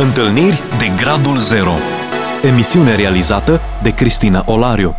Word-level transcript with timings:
Întâlniri 0.00 0.62
de 0.78 1.02
Gradul 1.02 1.36
Zero 1.36 1.72
Emisiune 2.50 2.94
realizată 2.94 3.60
de 3.82 3.94
Cristina 3.94 4.44
Olariu 4.46 4.94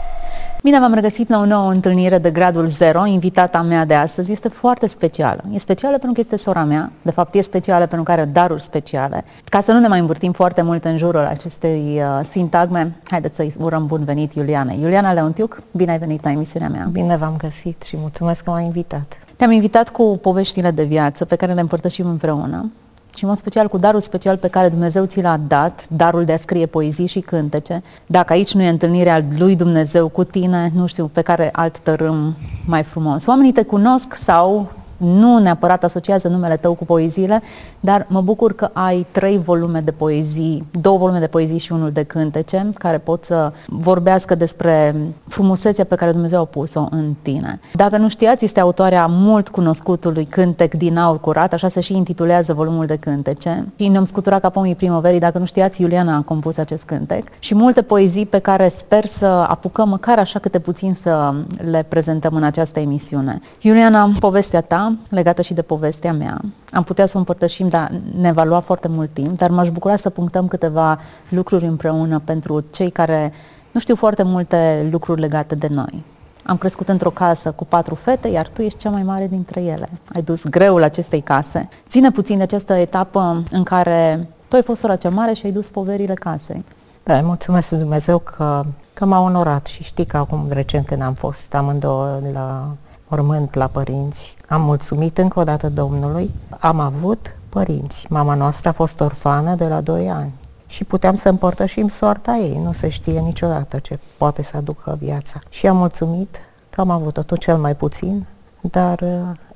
Bine 0.64 0.80
v-am 0.80 0.94
regăsit 0.94 1.30
la 1.30 1.40
o 1.40 1.46
nouă 1.46 1.72
întâlnire 1.72 2.18
de 2.18 2.32
Gradul 2.32 2.68
Zero. 2.68 3.06
Invitata 3.06 3.62
mea 3.62 3.86
de 3.86 3.94
astăzi 3.94 4.32
este 4.32 4.48
foarte 4.48 4.88
specială. 4.88 5.44
E 5.54 5.60
specială 5.60 5.98
pentru 5.98 6.12
că 6.12 6.20
este 6.20 6.36
sora 6.36 6.64
mea, 6.64 6.92
de 7.02 7.12
fapt 7.12 7.36
e 7.36 7.42
specială 7.42 7.86
pentru 7.86 8.04
că 8.04 8.12
are 8.12 8.26
daruri 8.26 8.62
speciale. 8.62 9.26
Ca 9.44 9.62
să 9.62 9.72
nu 9.72 9.80
ne 9.80 9.88
mai 9.88 10.00
învârtim 10.00 10.32
foarte 10.32 10.62
mult 10.62 10.86
în 10.86 10.98
jurul 10.98 11.26
acestei 11.26 12.02
uh, 12.02 12.26
sintagme, 12.30 12.96
haideți 13.10 13.36
să-i 13.36 13.54
urăm 13.60 13.86
bun 13.86 14.04
venit 14.04 14.34
Iuliana. 14.34 14.72
Iuliana 14.72 15.14
Leontiuc, 15.14 15.62
bine 15.72 15.92
ai 15.92 16.00
venit 16.00 16.24
la 16.24 16.32
emisiunea 16.32 16.70
mea. 16.70 16.88
Bine 16.92 17.18
v-am 17.18 17.36
găsit 17.38 17.82
și 17.82 17.98
mulțumesc 18.00 18.44
că 18.44 18.50
m-ai 18.50 18.66
invitat. 18.66 19.20
Te-am 19.36 19.52
invitat 19.52 19.90
cu 19.90 20.20
poveștile 20.22 20.72
de 20.72 20.84
viață 20.84 21.26
pe 21.26 21.36
care 21.36 21.54
le 21.54 21.62
împărtășim 21.62 22.08
împreună 22.08 22.72
și 23.16 23.24
în 23.24 23.30
mod 23.30 23.38
special 23.38 23.68
cu 23.68 23.78
darul 23.78 24.00
special 24.00 24.38
pe 24.38 24.48
care 24.48 24.70
Dumnezeu 24.70 25.06
ți 25.06 25.22
l-a 25.22 25.40
dat, 25.48 25.88
darul 25.90 26.26
de 26.26 26.34
a 26.34 26.38
scrie 26.38 26.66
poezii 26.66 27.06
și 27.06 27.20
cântece. 27.20 27.84
Dacă 28.06 28.34
aici 28.34 28.54
nu 28.54 28.62
e 28.62 28.70
întâlnirea 28.70 29.26
lui 29.38 29.56
Dumnezeu 29.56 30.08
cu 30.08 30.24
tine, 30.24 30.72
nu 30.76 30.86
știu 30.86 31.08
pe 31.14 31.22
care 31.22 31.50
alt 31.52 31.80
tărâm 31.80 32.36
mai 32.66 32.84
frumos. 32.84 33.26
Oamenii 33.26 33.52
te 33.52 33.64
cunosc 33.64 34.14
sau 34.14 34.72
nu 35.00 35.38
neapărat 35.38 35.84
asociază 35.84 36.28
numele 36.28 36.58
tău 36.58 36.74
cu 36.74 36.86
poeziile, 36.86 37.42
dar 37.80 38.06
mă 38.10 38.22
bucur 38.22 38.54
că 38.54 38.70
ai 38.74 39.08
trei 39.12 39.38
volume 39.38 39.80
de 39.80 39.92
poezii, 39.92 40.68
două 40.82 40.98
volume 40.98 41.20
de 41.20 41.28
poezii 41.28 41.58
și 41.58 41.72
unul 41.72 41.92
de 41.92 42.04
cântece, 42.04 42.70
care 42.78 42.98
pot 42.98 43.24
să 43.24 43.52
vorbească 43.68 44.36
despre 44.36 44.96
frumusețea 45.28 45.84
pe 45.84 45.96
care 45.96 46.12
Dumnezeu 46.12 46.42
a 46.42 46.46
pus-o 46.46 46.88
în 46.92 47.14
tine. 47.22 47.60
Dacă 47.74 47.98
nu 47.98 48.10
știați, 48.10 48.46
este 48.46 48.60
autoarea 48.60 49.06
mult 49.06 49.50
cunoscutului 49.50 50.26
cântec 50.26 50.74
din 50.74 50.98
aur 50.98 51.20
curat, 51.20 51.54
așa 51.54 51.68
se 51.68 51.82
și 51.82 51.96
intitulează 51.96 52.54
volumul 52.54 52.86
de 52.86 52.96
cântece. 52.96 53.66
Și 53.76 53.88
ne-am 53.88 54.06
scuturat 54.06 54.42
ca 54.42 54.50
pomii 54.50 54.76
primăverii, 54.76 55.20
dacă 55.20 55.38
nu 55.38 55.46
știați, 55.46 55.82
Iuliana 55.82 56.16
a 56.16 56.22
compus 56.22 56.58
acest 56.58 56.84
cântec. 56.84 57.28
Și 57.40 57.56
multe 57.56 57.82
poezii 57.82 58.26
pe 58.26 58.40
care 58.40 58.68
sper 58.68 59.06
să 59.06 59.26
apucăm 59.26 59.90
măcar 59.90 60.20
așa 60.20 60.40
câte 60.40 60.60
puțin 60.60 60.94
să 60.94 61.34
le 61.70 61.86
prezentăm 61.88 62.36
în 62.36 62.44
această 62.44 62.80
emisiune. 62.80 63.42
Iuliana, 63.62 64.12
povestea 64.20 64.62
ta 64.62 64.89
legată 65.10 65.42
și 65.42 65.54
de 65.54 65.62
povestea 65.62 66.14
mea. 66.14 66.42
Am 66.72 66.84
putea 66.84 67.06
să 67.06 67.16
o 67.16 67.20
împărtășim, 67.20 67.68
dar 67.68 67.92
ne 68.20 68.32
va 68.32 68.44
lua 68.44 68.60
foarte 68.60 68.88
mult 68.88 69.14
timp, 69.14 69.38
dar 69.38 69.50
m-aș 69.50 69.70
bucura 69.70 69.96
să 69.96 70.10
punctăm 70.10 70.48
câteva 70.48 71.00
lucruri 71.30 71.66
împreună 71.66 72.20
pentru 72.20 72.64
cei 72.72 72.90
care 72.90 73.34
nu 73.72 73.80
știu 73.80 73.96
foarte 73.96 74.24
multe 74.24 74.88
lucruri 74.92 75.20
legate 75.20 75.56
de 75.56 75.68
noi. 75.72 76.04
Am 76.44 76.58
crescut 76.58 76.90
într-o 76.90 77.10
casă 77.10 77.52
cu 77.52 77.66
patru 77.66 77.96
fete, 77.96 78.28
iar 78.28 78.48
tu 78.48 78.62
ești 78.62 78.80
cea 78.80 78.90
mai 78.90 79.04
mare 79.04 79.28
dintre 79.28 79.62
ele. 79.62 79.90
Ai 80.14 80.22
dus 80.22 80.44
greul 80.44 80.84
acestei 80.84 81.22
case. 81.22 81.70
Ține 81.88 82.12
puțin 82.12 82.38
de 82.38 82.44
această 82.44 82.74
etapă 82.74 83.44
în 83.52 83.64
care 83.64 84.30
tu 84.48 84.56
ai 84.56 84.64
fost 84.64 84.80
sora 84.80 84.96
cea 84.96 85.10
mare 85.10 85.34
și 85.34 85.46
ai 85.46 85.52
dus 85.52 85.70
poverile 85.70 86.14
casei. 86.14 86.66
Da, 87.04 87.22
mulțumesc 87.22 87.72
lui 87.72 87.80
Dumnezeu 87.80 88.20
că, 88.20 88.64
că 88.94 89.06
m-a 89.06 89.22
onorat 89.22 89.66
și 89.66 89.84
știi 89.84 90.06
că 90.06 90.18
acum 90.18 90.46
recent 90.50 90.86
când 90.86 91.02
am 91.02 91.14
fost 91.14 91.54
amândouă 91.56 92.20
la 92.34 92.68
mormânt 93.10 93.54
la 93.54 93.68
părinți. 93.68 94.36
Am 94.48 94.62
mulțumit 94.62 95.18
încă 95.18 95.40
o 95.40 95.44
dată 95.44 95.70
Domnului. 95.70 96.32
Am 96.60 96.80
avut 96.80 97.36
părinți. 97.50 98.06
Mama 98.10 98.34
noastră 98.34 98.70
a 98.70 98.72
fost 98.72 99.00
orfană 99.00 99.56
de 99.56 99.68
la 99.68 99.82
2 99.82 100.10
ani 100.10 100.32
și 100.68 100.84
puteam 100.84 101.16
să 101.16 101.30
împărtășim 101.30 101.88
soarta 101.88 102.36
ei. 102.36 102.62
Nu 102.64 102.72
se 102.72 102.90
știe 102.90 103.20
niciodată 103.20 103.80
ce 103.80 104.00
poate 104.18 104.44
să 104.44 104.58
aducă 104.58 104.98
viața. 105.02 105.40
Și 105.50 105.68
am 105.68 105.78
mulțumit 105.78 106.38
că 106.70 106.82
am 106.82 106.90
avut 106.90 107.14
tot 107.14 107.38
cel 107.40 107.58
mai 107.58 107.76
puțin, 107.76 108.26
dar 108.62 109.00
uh, 109.02 109.10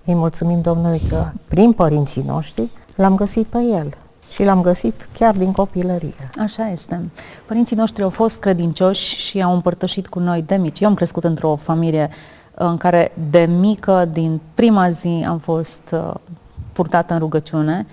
îi 0.06 0.14
mulțumim 0.14 0.62
Domnului 0.62 1.02
că 1.10 1.26
prin 1.48 1.74
părinții 1.74 2.24
noștri 2.28 2.70
l-am 2.96 3.16
găsit 3.16 3.46
pe 3.46 3.58
el 3.58 3.94
și 4.32 4.44
l-am 4.44 4.62
găsit 4.62 5.10
chiar 5.18 5.36
din 5.36 5.52
copilărie. 5.52 6.30
Așa 6.40 6.68
este. 6.68 7.10
Părinții 7.46 7.76
noștri 7.76 8.04
au 8.04 8.10
fost 8.10 8.40
credincioși 8.40 9.16
și 9.16 9.42
au 9.42 9.54
împărtășit 9.54 10.08
cu 10.08 10.20
noi 10.20 10.42
de 10.42 10.56
mici. 10.56 10.80
Eu 10.80 10.88
am 10.88 10.94
crescut 10.94 11.24
într-o 11.24 11.56
familie 11.56 12.10
în 12.66 12.78
care 12.78 13.12
de 13.30 13.50
mică, 13.60 14.10
din 14.12 14.40
prima 14.54 14.90
zi, 14.90 15.26
am 15.28 15.38
fost 15.38 15.82
uh, 15.92 16.14
purtată 16.74 17.14
în 17.14 17.20
rugăciune. 17.20 17.86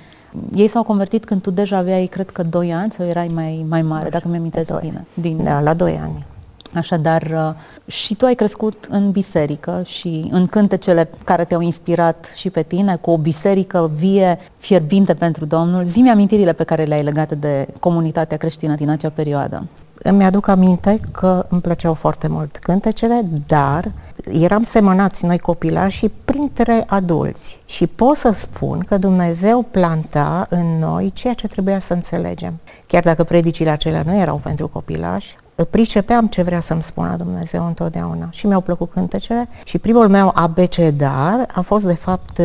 Ei 0.55 0.69
s-au 0.69 0.83
convertit 0.83 1.25
când 1.25 1.43
tu 1.43 1.51
deja 1.51 1.77
aveai, 1.77 2.07
cred 2.07 2.31
că, 2.31 2.43
2 2.43 2.73
ani 2.73 2.93
sau 2.93 3.07
erai 3.07 3.31
mai, 3.35 3.65
mai 3.69 3.83
mare, 3.83 4.03
Așa, 4.03 4.11
dacă 4.11 4.29
mi 4.29 4.37
amintesc 4.37 4.81
bine. 4.81 5.07
Din... 5.15 5.45
Da, 5.45 5.61
la 5.61 5.75
2 5.75 6.01
ani. 6.03 6.27
Așadar, 6.75 7.23
uh, 7.23 7.93
și 7.93 8.15
tu 8.15 8.25
ai 8.25 8.35
crescut 8.35 8.87
în 8.91 9.11
biserică 9.11 9.83
și 9.85 10.29
în 10.31 10.47
cântecele 10.47 11.11
care 11.25 11.45
te-au 11.45 11.61
inspirat 11.61 12.33
și 12.37 12.51
pe 12.51 12.63
tine, 12.63 12.97
cu 12.97 13.11
o 13.11 13.19
biserică 13.19 13.91
vie, 13.95 14.39
fierbinte 14.59 15.15
pentru 15.15 15.45
Domnul. 15.45 15.85
Zi-mi 15.85 16.11
amintirile 16.11 16.53
pe 16.53 16.65
care 16.65 16.85
le-ai 16.85 17.03
legate 17.03 17.35
de 17.35 17.69
comunitatea 17.81 18.37
creștină 18.37 18.75
din 18.75 18.89
acea 18.89 19.11
perioadă. 19.11 19.67
Îmi 20.03 20.25
aduc 20.25 20.49
aminte 20.49 20.99
că 21.13 21.47
îmi 21.49 21.61
plăceau 21.61 21.95
foarte 21.95 22.29
mult 22.29 22.59
cântecele, 22.59 23.25
dar 23.47 23.93
eram 24.33 24.63
semănați 24.63 25.25
noi 25.25 25.39
copilași 25.39 26.09
printre 26.25 26.85
adulți. 26.87 27.61
Și 27.65 27.87
pot 27.87 28.17
să 28.17 28.31
spun 28.31 28.79
că 28.79 28.99
Dumnezeu 28.99 29.63
planta 29.63 30.47
în 30.51 30.79
noi 30.79 31.11
ceea 31.15 31.35
ce 31.35 31.47
trebuia 31.47 31.79
să 31.79 31.93
înțelegem. 31.93 32.59
Chiar 32.87 33.03
dacă 33.03 33.25
predicile 33.25 33.71
acelea 33.71 34.03
nu 34.07 34.15
erau 34.15 34.37
pentru 34.37 34.69
copilași, 34.69 35.37
pricepeam 35.71 36.27
ce 36.27 36.43
vrea 36.43 36.61
să-mi 36.61 36.83
spună 36.83 37.17
Dumnezeu 37.17 37.67
întotdeauna 37.67 38.29
și 38.31 38.47
mi-au 38.47 38.61
plăcut 38.61 38.91
cântecele 38.91 39.49
și 39.65 39.79
primul 39.79 40.09
meu 40.09 40.31
abecedar 40.35 41.47
a 41.55 41.61
fost 41.61 41.85
de 41.85 41.95
fapt 41.95 42.41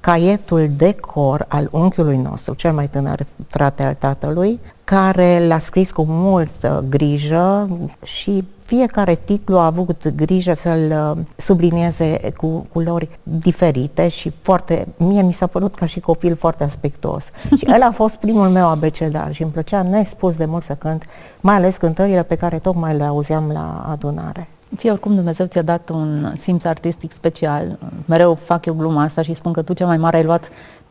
caietul 0.00 0.70
de 0.76 0.92
cor 0.94 1.44
al 1.48 1.68
unchiului 1.70 2.16
nostru, 2.16 2.54
cel 2.54 2.72
mai 2.72 2.88
tânăr 2.88 3.26
frate 3.46 3.82
al 3.82 3.94
tatălui, 3.98 4.60
care 4.86 5.46
l-a 5.46 5.58
scris 5.58 5.92
cu 5.92 6.04
multă 6.08 6.84
grijă 6.88 7.68
și 8.04 8.44
fiecare 8.62 9.14
titlu 9.24 9.56
a 9.58 9.64
avut 9.64 10.08
grijă 10.14 10.54
să-l 10.54 10.90
uh, 10.90 11.24
sublinieze 11.36 12.18
cu 12.36 12.66
culori 12.72 13.08
diferite 13.22 14.08
și 14.08 14.32
foarte, 14.40 14.86
mie 14.96 15.22
mi 15.22 15.32
s-a 15.32 15.46
părut 15.46 15.74
ca 15.74 15.86
și 15.86 16.00
copil 16.00 16.36
foarte 16.36 16.64
aspectos. 16.64 17.24
și 17.56 17.64
el 17.74 17.82
a 17.82 17.90
fost 17.90 18.16
primul 18.16 18.48
meu 18.48 18.68
abecedar 18.68 19.34
și 19.34 19.42
îmi 19.42 19.52
plăcea 19.52 19.82
nespus 19.82 20.36
de 20.36 20.44
mult 20.44 20.62
să 20.62 20.74
cânt, 20.74 21.02
mai 21.40 21.54
ales 21.54 21.76
cântările 21.76 22.22
pe 22.22 22.34
care 22.34 22.58
tocmai 22.58 22.96
le 22.96 23.04
auzeam 23.04 23.50
la 23.52 23.86
adunare. 23.90 24.48
Ție 24.76 24.90
oricum 24.90 25.14
Dumnezeu 25.14 25.46
ți-a 25.46 25.62
dat 25.62 25.88
un 25.88 26.32
simț 26.36 26.64
artistic 26.64 27.12
special. 27.12 27.78
Mereu 28.04 28.34
fac 28.34 28.66
eu 28.66 28.74
gluma 28.74 29.02
asta 29.02 29.22
și 29.22 29.34
spun 29.34 29.52
că 29.52 29.62
tu 29.62 29.72
cea 29.72 29.86
mai 29.86 29.96
mare 29.96 30.16
ai 30.16 30.24
luat 30.24 30.50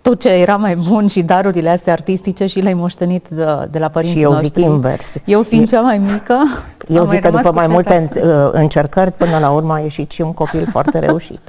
tot 0.10 0.20
ce 0.20 0.30
era 0.30 0.56
mai 0.56 0.76
bun 0.76 1.08
și 1.08 1.22
darurile 1.22 1.70
astea 1.70 1.94
artistice 1.94 2.46
și 2.46 2.60
le-ai 2.60 2.74
moștenit 2.74 3.26
de, 3.30 3.46
de 3.72 3.80
la 3.80 3.88
părinții 3.88 4.18
Și 4.18 4.24
eu 4.24 4.32
noștri. 4.32 4.48
zic 4.62 4.66
invers. 4.66 5.06
Eu 5.26 5.44
fiind 5.44 5.70
cea 5.70 5.82
mai 5.82 5.98
mică, 5.98 6.36
Eu 6.88 7.06
zic 7.06 7.20
că 7.22 7.30
după 7.30 7.52
mai 7.54 7.68
multe 7.70 8.10
încercări, 8.52 9.12
până 9.12 9.38
la 9.40 9.50
urmă 9.50 9.74
a 9.74 9.80
ieșit 9.80 10.12
și 10.12 10.22
un 10.22 10.34
copil 10.34 10.68
foarte 10.72 11.00
reușit. 11.08 11.40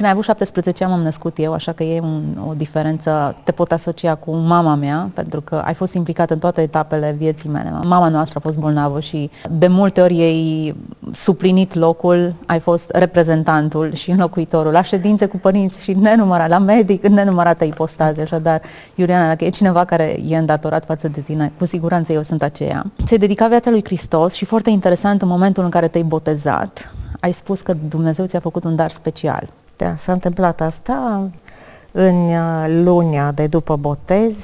Când 0.00 0.12
ai 0.12 0.18
avut 0.18 0.28
17 0.28 0.84
ani 0.84 0.92
am 0.92 1.02
născut 1.02 1.38
eu, 1.38 1.52
așa 1.52 1.72
că 1.72 1.82
e 1.82 2.00
un, 2.00 2.22
o 2.48 2.52
diferență, 2.54 3.36
te 3.44 3.52
pot 3.52 3.72
asocia 3.72 4.14
cu 4.14 4.34
mama 4.34 4.74
mea, 4.74 5.10
pentru 5.14 5.40
că 5.40 5.54
ai 5.54 5.74
fost 5.74 5.94
implicat 5.94 6.30
în 6.30 6.38
toate 6.38 6.60
etapele 6.60 7.14
vieții 7.18 7.48
mele. 7.48 7.72
Mama 7.84 8.08
noastră 8.08 8.38
a 8.38 8.46
fost 8.46 8.58
bolnavă 8.58 9.00
și 9.00 9.30
de 9.50 9.66
multe 9.66 10.00
ori 10.00 10.14
ei 10.14 10.76
suplinit 11.12 11.74
locul, 11.74 12.34
ai 12.46 12.60
fost 12.60 12.90
reprezentantul 12.90 13.94
și 13.94 14.10
înlocuitorul, 14.10 14.72
la 14.72 14.82
ședințe 14.82 15.26
cu 15.26 15.36
părinți 15.36 15.82
și 15.82 15.92
nenumărat, 15.92 16.48
la 16.48 16.58
medic, 16.58 17.04
în 17.04 17.12
nenumărate 17.12 17.64
ipostaze, 17.64 18.20
așadar, 18.20 18.60
Iuliana, 18.94 19.26
dacă 19.26 19.44
e 19.44 19.50
cineva 19.50 19.84
care 19.84 20.20
e 20.28 20.36
îndatorat 20.36 20.84
față 20.84 21.08
de 21.08 21.20
tine, 21.20 21.52
cu 21.58 21.64
siguranță 21.64 22.12
eu 22.12 22.22
sunt 22.22 22.42
aceea. 22.42 22.84
Ți-ai 23.04 23.18
dedicat 23.18 23.48
viața 23.48 23.70
lui 23.70 23.84
Hristos 23.84 24.34
și 24.34 24.44
foarte 24.44 24.70
interesant 24.70 25.22
în 25.22 25.28
momentul 25.28 25.64
în 25.64 25.70
care 25.70 25.88
te-ai 25.88 26.04
botezat, 26.04 26.94
ai 27.20 27.32
spus 27.32 27.60
că 27.60 27.76
Dumnezeu 27.88 28.26
ți-a 28.26 28.40
făcut 28.40 28.64
un 28.64 28.76
dar 28.76 28.90
special. 28.90 29.48
Da, 29.80 29.96
s-a 29.96 30.12
întâmplat 30.12 30.60
asta 30.60 31.28
în 31.92 32.14
uh, 32.14 32.66
lunea 32.68 33.32
de 33.32 33.46
după 33.46 33.76
botez. 33.76 34.34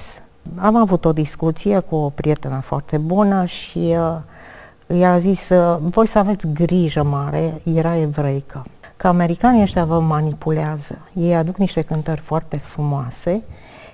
Am 0.56 0.76
avut 0.76 1.04
o 1.04 1.12
discuție 1.12 1.78
cu 1.78 1.94
o 1.94 2.08
prietenă 2.08 2.60
foarte 2.64 2.98
bună 2.98 3.44
și 3.44 3.96
uh, 3.98 4.98
i-a 4.98 5.18
zis, 5.18 5.48
uh, 5.48 5.76
voi 5.80 6.06
să 6.06 6.18
aveți 6.18 6.46
grijă 6.46 7.02
mare, 7.02 7.60
era 7.74 7.96
evreică, 7.96 8.64
că 8.96 9.06
americanii 9.06 9.62
ăștia 9.62 9.84
vă 9.84 10.00
manipulează. 10.00 10.98
Ei 11.12 11.36
aduc 11.36 11.56
niște 11.56 11.80
cântări 11.80 12.20
foarte 12.20 12.56
frumoase, 12.56 13.42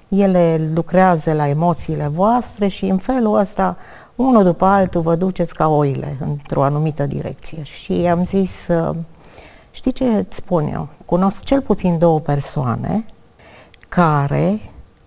ele 0.08 0.70
lucrează 0.74 1.32
la 1.32 1.48
emoțiile 1.48 2.10
voastre 2.14 2.68
și 2.68 2.84
în 2.84 2.98
felul 2.98 3.38
ăsta, 3.38 3.76
unul 4.14 4.44
după 4.44 4.64
altul, 4.64 5.00
vă 5.00 5.14
duceți 5.14 5.54
ca 5.54 5.68
oile 5.68 6.16
într-o 6.20 6.62
anumită 6.62 7.06
direcție. 7.06 7.62
Și 7.62 7.92
am 7.92 8.24
zis, 8.24 8.68
uh, 8.68 8.96
Știi 9.74 9.92
ce 9.92 10.04
îți 10.04 10.36
spun 10.36 10.66
eu? 10.72 10.88
Cunosc 11.04 11.44
cel 11.44 11.60
puțin 11.60 11.98
două 11.98 12.20
persoane 12.20 13.04
care 13.88 14.60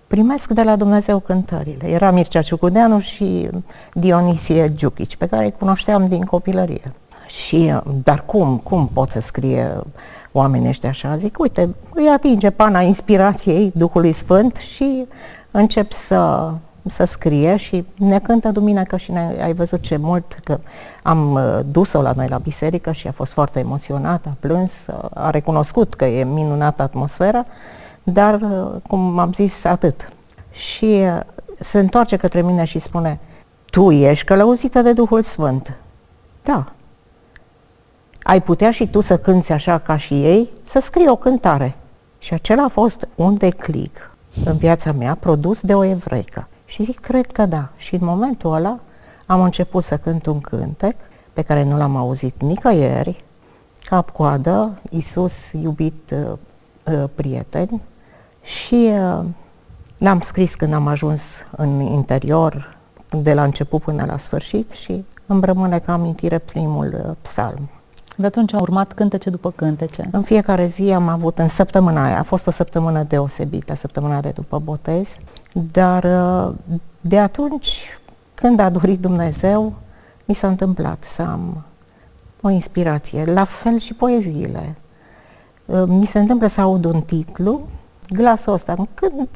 primesc 0.07 0.49
de 0.49 0.63
la 0.63 0.75
Dumnezeu 0.75 1.19
cântările. 1.19 1.87
Era 1.87 2.11
Mircea 2.11 2.41
Ciucudeanu 2.41 2.99
și 2.99 3.49
Dionisie 3.93 4.73
Giuchici, 4.73 5.15
pe 5.15 5.25
care 5.27 5.43
îi 5.45 5.55
cunoșteam 5.59 6.07
din 6.07 6.23
copilărie. 6.23 6.93
Și, 7.27 7.73
dar 8.03 8.25
cum, 8.25 8.57
cum 8.57 8.87
pot 8.93 9.09
să 9.09 9.19
scrie 9.19 9.71
oamenii 10.31 10.69
ăștia 10.69 10.89
așa? 10.89 11.17
Zic, 11.17 11.39
uite, 11.39 11.75
îi 11.93 12.07
atinge 12.07 12.49
pana 12.49 12.81
inspirației 12.81 13.71
Duhului 13.75 14.11
Sfânt 14.11 14.55
și 14.55 15.05
încep 15.51 15.91
să 15.91 16.51
să 16.87 17.05
scrie 17.05 17.55
și 17.57 17.85
ne 17.97 18.19
cântă 18.19 18.49
duminică 18.49 18.97
și 18.97 19.11
ne, 19.11 19.37
ai 19.41 19.53
văzut 19.53 19.81
ce 19.81 19.97
mult 19.97 20.39
că 20.43 20.59
am 21.03 21.33
uh, 21.33 21.59
dus-o 21.71 22.01
la 22.01 22.11
noi 22.11 22.27
la 22.27 22.37
biserică 22.37 22.91
și 22.91 23.07
a 23.07 23.11
fost 23.11 23.31
foarte 23.31 23.59
emoționată, 23.59 24.29
a 24.29 24.37
plâns, 24.39 24.71
a 25.13 25.29
recunoscut 25.29 25.93
că 25.93 26.05
e 26.05 26.23
minunată 26.23 26.81
atmosfera, 26.81 27.45
dar, 28.03 28.41
uh, 28.41 28.81
cum 28.87 29.19
am 29.19 29.33
zis, 29.33 29.63
atât. 29.63 30.09
Și 30.51 30.85
uh, 30.85 31.19
se 31.59 31.79
întoarce 31.79 32.17
către 32.17 32.41
mine 32.41 32.63
și 32.63 32.79
spune, 32.79 33.19
tu 33.65 33.91
ești 33.91 34.25
călăuzită 34.25 34.81
de 34.81 34.93
Duhul 34.93 35.23
Sfânt. 35.23 35.79
Da. 36.43 36.65
Ai 38.23 38.41
putea 38.41 38.71
și 38.71 38.87
tu 38.87 39.01
să 39.01 39.17
cânți 39.17 39.51
așa 39.51 39.77
ca 39.77 39.97
și 39.97 40.13
ei, 40.13 40.49
să 40.63 40.79
scrii 40.79 41.07
o 41.07 41.15
cântare. 41.15 41.75
Și 42.17 42.33
acela 42.33 42.63
a 42.63 42.67
fost 42.67 43.07
un 43.15 43.33
declic 43.33 44.11
în 44.45 44.57
viața 44.57 44.91
mea 44.91 45.15
produs 45.15 45.61
de 45.61 45.73
o 45.73 45.83
evreică. 45.83 46.47
Și 46.75 46.83
zic, 46.83 46.99
cred 46.99 47.31
că 47.31 47.45
da. 47.45 47.69
Și 47.77 47.95
în 47.95 48.05
momentul 48.05 48.53
ăla 48.53 48.79
am 49.25 49.41
început 49.41 49.83
să 49.83 49.97
cânt 49.97 50.25
un 50.25 50.41
cântec 50.41 50.95
pe 51.33 51.41
care 51.41 51.63
nu 51.63 51.77
l-am 51.77 51.95
auzit 51.95 52.41
nicăieri, 52.41 53.23
cap-coadă, 53.85 54.79
Iisus 54.89 55.51
iubit 55.51 56.11
uh, 56.11 56.37
uh, 56.83 57.09
prieteni 57.15 57.81
și 58.41 58.89
uh, 58.91 59.25
l-am 59.97 60.19
scris 60.19 60.55
când 60.55 60.73
am 60.73 60.87
ajuns 60.87 61.21
în 61.55 61.79
interior, 61.79 62.77
de 63.21 63.33
la 63.33 63.43
început 63.43 63.81
până 63.81 64.05
la 64.05 64.17
sfârșit 64.17 64.71
și 64.71 65.05
îmi 65.25 65.45
rămâne 65.45 65.79
ca 65.79 65.93
amintire 65.93 66.37
primul 66.37 67.03
uh, 67.07 67.15
psalm. 67.21 67.69
De 68.15 68.25
atunci 68.25 68.53
au 68.53 68.61
urmat 68.61 68.93
cântece 68.93 69.29
după 69.29 69.51
cântece. 69.51 70.09
În 70.11 70.21
fiecare 70.21 70.67
zi 70.67 70.91
am 70.91 71.07
avut, 71.07 71.39
în 71.39 71.47
săptămâna 71.47 72.05
aia, 72.05 72.19
a 72.19 72.23
fost 72.23 72.47
o 72.47 72.51
săptămână 72.51 73.03
deosebită, 73.03 73.75
săptămâna 73.75 74.21
de 74.21 74.29
după 74.29 74.59
botez, 74.59 75.07
dar 75.71 76.03
uh, 76.03 76.53
de 77.01 77.19
atunci, 77.19 77.99
când 78.33 78.59
a 78.59 78.69
dorit 78.69 78.99
Dumnezeu, 78.99 79.73
mi 80.25 80.35
s-a 80.35 80.47
întâmplat 80.47 81.03
să 81.03 81.21
am 81.21 81.63
o 82.41 82.49
inspirație. 82.49 83.25
La 83.25 83.43
fel 83.43 83.77
și 83.77 83.93
poeziile. 83.93 84.75
Uh, 85.65 85.83
mi 85.85 86.05
se 86.05 86.19
întâmplă 86.19 86.47
să 86.47 86.61
aud 86.61 86.85
un 86.85 87.01
titlu, 87.01 87.61
glasul 88.09 88.53
ăsta, 88.53 88.87
când 88.93 89.27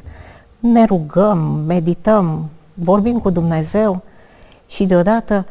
ne 0.59 0.85
rugăm, 0.85 1.37
medităm, 1.67 2.49
vorbim 2.73 3.19
cu 3.19 3.29
Dumnezeu 3.29 4.01
și 4.67 4.85
deodată 4.85 5.45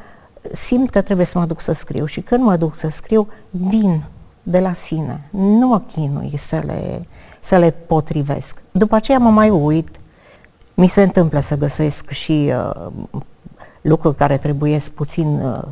simt 0.53 0.91
că 0.91 1.01
trebuie 1.01 1.27
să 1.27 1.39
mă 1.39 1.45
duc 1.45 1.61
să 1.61 1.73
scriu 1.73 2.05
și 2.05 2.21
când 2.21 2.43
mă 2.45 2.57
duc 2.57 2.75
să 2.75 2.89
scriu, 2.89 3.29
vin 3.51 4.03
de 4.43 4.59
la 4.59 4.73
sine. 4.73 5.21
Nu 5.31 5.67
mă 5.67 5.81
chinui 5.81 6.37
să 6.37 6.61
le, 6.67 7.07
să 7.41 7.57
le 7.57 7.71
potrivesc. 7.71 8.63
După 8.71 8.95
aceea 8.95 9.19
mă 9.19 9.31
mai 9.31 9.51
uit, 9.51 9.89
mi 10.75 10.87
se 10.87 11.03
întâmplă 11.03 11.41
să 11.41 11.57
găsesc 11.57 12.11
și 12.11 12.53
uh, 12.55 12.87
lucruri 13.81 14.17
care 14.17 14.39
trebuie 14.39 14.81
puțin 14.95 15.41
uh, 15.41 15.63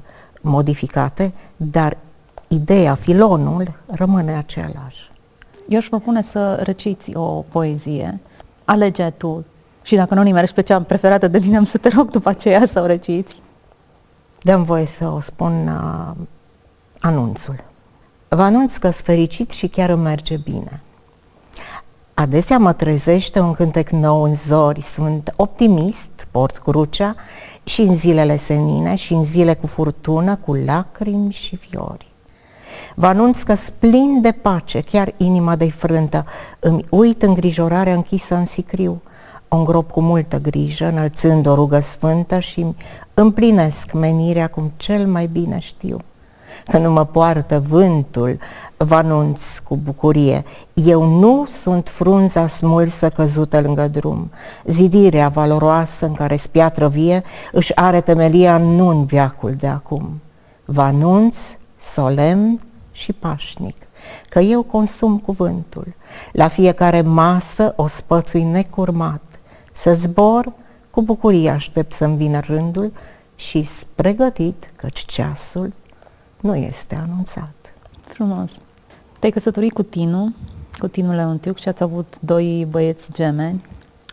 modificate, 0.41 1.33
dar 1.57 1.97
ideea, 2.49 2.95
filonul 2.95 3.73
rămâne 3.87 4.33
același. 4.33 5.11
Eu 5.69 5.79
își 5.79 5.89
propune 5.89 6.23
să 6.23 6.55
reciți 6.55 7.15
o 7.15 7.45
poezie. 7.49 8.21
Alege 8.65 9.11
tu 9.11 9.45
și 9.83 9.97
dacă 9.97 10.15
nu 10.15 10.23
nimerești 10.23 10.55
pe 10.55 10.63
cea 10.63 10.83
preferată 10.83 11.29
de 11.29 11.39
mine, 11.39 11.57
am 11.57 11.65
să 11.65 11.79
te 11.79 11.89
rog 11.89 12.11
după 12.11 12.29
aceea 12.29 12.67
să 12.67 12.81
o 12.81 12.87
reciți. 12.87 13.37
Dăm 14.47 14.63
voie 14.63 14.87
să 14.87 15.09
o 15.09 15.21
spun 15.21 15.69
uh, 15.69 16.25
anunțul. 17.01 17.65
Vă 18.29 18.43
anunț 18.43 18.77
că 18.77 18.91
fericit 18.91 19.51
și 19.51 19.69
chiar 19.69 19.91
îmi 19.91 20.03
merge 20.03 20.37
bine. 20.37 20.81
Adesea 22.15 22.59
mă 22.59 22.73
trezește 22.73 23.41
un 23.41 23.53
cântec 23.53 23.91
nou 23.91 24.23
în 24.23 24.35
zori, 24.35 24.83
sunt 24.83 25.33
optimist, 25.37 26.27
port 26.31 26.57
crucea 26.57 27.15
și 27.65 27.81
în 27.81 27.97
zilele 27.97 28.37
senine 28.37 28.95
și 28.95 29.13
în 29.13 29.25
zile 29.25 29.55
cu 29.55 29.67
furtună, 29.67 30.37
cu 30.37 30.55
lacrimi 30.55 31.33
și 31.33 31.57
fiori. 31.57 32.07
Vă 32.95 33.07
anunț 33.07 33.43
că 33.43 33.55
splin 33.55 34.21
de 34.21 34.33
pace, 34.33 34.81
chiar 34.81 35.15
inima 35.17 35.57
de 35.57 35.71
frântă, 35.71 36.25
îmi 36.59 36.85
uit 36.91 37.23
îngrijorarea 37.23 37.95
închisă 37.95 38.35
în 38.35 38.47
sicriu, 38.47 39.03
o 39.49 39.57
îngrop 39.57 39.91
cu 39.91 40.01
multă 40.01 40.39
grijă, 40.41 40.87
înălțând 40.87 41.47
o 41.47 41.55
rugă 41.55 41.81
sfântă 41.81 42.39
și 42.39 42.67
împlinesc 43.15 43.93
menirea 43.93 44.47
cum 44.47 44.73
cel 44.77 45.07
mai 45.07 45.27
bine 45.27 45.59
știu. 45.59 45.99
Că 46.65 46.79
nu 46.79 46.91
mă 46.93 47.05
poartă 47.05 47.63
vântul, 47.69 48.39
vă 48.77 48.95
anunț 48.95 49.43
cu 49.59 49.77
bucurie, 49.77 50.45
eu 50.75 51.05
nu 51.05 51.47
sunt 51.63 51.89
frunza 51.89 52.49
smulsă 52.49 53.09
căzută 53.09 53.61
lângă 53.61 53.89
drum. 53.89 54.31
Zidirea 54.65 55.29
valoroasă 55.29 56.07
în 56.07 56.13
care 56.13 56.37
spiatră 56.37 56.89
vie 56.89 57.23
își 57.53 57.75
are 57.75 58.01
temelia 58.01 58.59
nu 58.59 58.89
în 58.89 59.05
viacul 59.05 59.55
de 59.59 59.67
acum. 59.67 60.21
Vă 60.65 60.83
anunț 60.83 61.37
solemn 61.79 62.59
și 62.93 63.13
pașnic 63.13 63.77
că 64.29 64.39
eu 64.39 64.63
consum 64.63 65.19
cuvântul. 65.19 65.95
La 66.33 66.49
fiecare 66.49 67.01
masă 67.01 67.73
o 67.77 67.87
spățui 67.87 68.43
necurmat. 68.43 69.23
Să 69.77 69.95
zbor, 69.95 70.53
cu 70.91 71.03
bucurie 71.03 71.51
aștept 71.51 71.93
să-mi 71.93 72.17
vină 72.17 72.41
rândul 72.41 72.93
și 73.35 73.69
pregătit, 73.95 74.71
căci 74.77 75.05
ceasul 75.05 75.73
nu 76.41 76.57
este 76.57 76.95
anunțat. 76.95 77.55
Frumos. 78.01 78.53
Te-ai 79.19 79.33
căsătorit 79.33 79.73
cu 79.73 79.83
Tinu, 79.83 80.35
cu 80.79 80.89
Tinu 80.89 81.15
Leontiuc 81.15 81.59
și 81.59 81.69
ați 81.69 81.83
avut 81.83 82.15
doi 82.21 82.67
băieți 82.71 83.13
gemeni, 83.13 83.65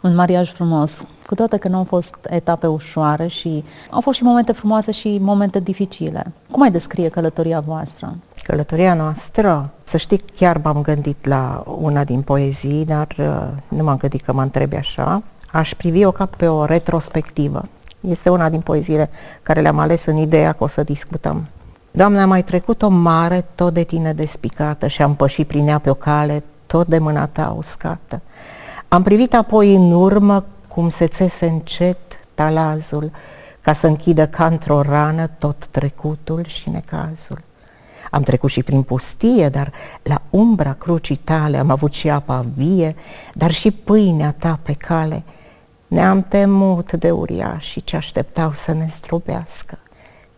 un 0.02 0.16
mariaj 0.16 0.52
frumos, 0.52 1.04
cu 1.28 1.36
toate 1.36 1.58
că 1.58 1.68
nu 1.68 1.78
au 1.78 1.84
fost 1.84 2.16
etape 2.30 2.68
ușoare 2.68 3.28
și 3.28 3.64
au 3.90 4.02
fost 4.02 4.18
și 4.18 4.24
momente 4.24 4.52
frumoase 4.52 4.92
și 4.92 5.18
momente 5.22 5.60
dificile. 5.60 6.32
Cum 6.52 6.62
ai 6.62 6.72
descrie 6.72 7.10
călătoria 7.10 7.60
voastră? 7.60 8.16
Călătoria 8.44 8.94
noastră, 8.94 9.70
să 9.84 9.98
știi, 9.98 10.18
chiar 10.36 10.60
m-am 10.64 10.82
gândit 10.82 11.26
la 11.26 11.64
una 11.80 12.04
din 12.04 12.22
poezii, 12.22 12.86
dar 12.86 13.08
uh, 13.18 13.48
nu 13.68 13.84
m-am 13.84 13.98
gândit 13.98 14.22
că 14.22 14.34
mă 14.34 14.42
întrebi 14.42 14.76
așa. 14.76 15.24
Aș 15.54 15.74
privi-o 15.74 16.12
ca 16.12 16.26
pe 16.26 16.48
o 16.48 16.66
retrospectivă. 16.66 17.64
Este 18.00 18.30
una 18.30 18.50
din 18.50 18.62
poeziile 18.62 19.10
care 19.42 19.62
le-am 19.62 19.80
ales 19.80 20.06
în 20.06 20.16
ideea 20.16 20.52
că 20.52 20.64
o 20.64 20.68
să 20.68 20.84
discutăm. 20.84 21.48
Doamne, 21.92 22.22
am 22.22 22.30
mai 22.30 22.44
trecut 22.44 22.82
o 22.82 22.88
mare 22.88 23.46
tot 23.56 23.74
de 23.74 23.84
tine 23.84 24.14
despicată 24.14 24.88
și 24.88 25.02
am 25.02 25.16
pășit 25.16 25.48
prin 25.48 25.68
ea 25.68 25.80
pe 25.80 25.90
o 25.90 25.94
cale 25.94 26.44
tot 26.66 26.88
de 26.88 26.98
mâna 26.98 27.28
ta 27.28 27.56
uscată. 27.58 28.22
Am 28.88 29.04
privit 29.04 29.34
apoi 29.34 29.76
în 29.76 29.92
urmă 29.92 30.46
cum 30.68 30.90
se 30.90 31.08
țese 31.08 31.46
încet 31.46 31.98
talazul, 32.34 33.12
ca 33.62 33.74
să 33.74 33.88
închidă 33.88 34.28
ca 34.28 34.46
într-o 34.46 34.82
rană 34.82 35.30
tot 35.38 35.66
trecutul 35.66 36.44
și 36.46 36.70
necazul. 36.70 37.42
Am 38.12 38.22
trecut 38.22 38.50
și 38.50 38.64
prin 38.64 38.82
pustie, 38.82 39.50
dar 39.50 39.72
la 40.04 40.22
umbra 40.30 40.74
crucii 40.74 41.16
tale 41.16 41.58
am 41.58 41.70
avut 41.70 41.94
și 41.94 42.10
apa 42.10 42.46
vie, 42.56 42.96
dar 43.34 43.52
și 43.52 43.72
pâinea 43.72 44.36
ta 44.38 44.60
pe 44.64 44.74
cale. 44.74 45.24
Ne-am 45.94 46.22
temut 46.28 46.92
de 46.92 47.12
uriașii 47.12 47.82
ce 47.82 47.96
așteptau 47.96 48.54
să 48.54 48.74
ne 48.74 48.90
strobească, 48.94 49.78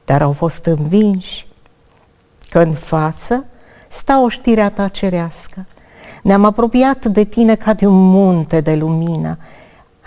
dar 0.06 0.22
au 0.22 0.32
fost 0.32 0.66
învinși 0.66 1.46
că 2.50 2.60
în 2.60 2.74
față 2.74 3.46
sta 3.90 4.24
o 4.24 4.30
știrea 4.30 4.70
ta 4.70 4.88
cerească. 4.88 5.66
Ne-am 6.24 6.46
apropiat 6.46 7.06
de 7.06 7.24
tine 7.24 7.56
ca 7.56 7.74
de 7.74 7.86
un 7.86 8.10
munte 8.10 8.62
de 8.62 8.76
lumină. 8.76 9.38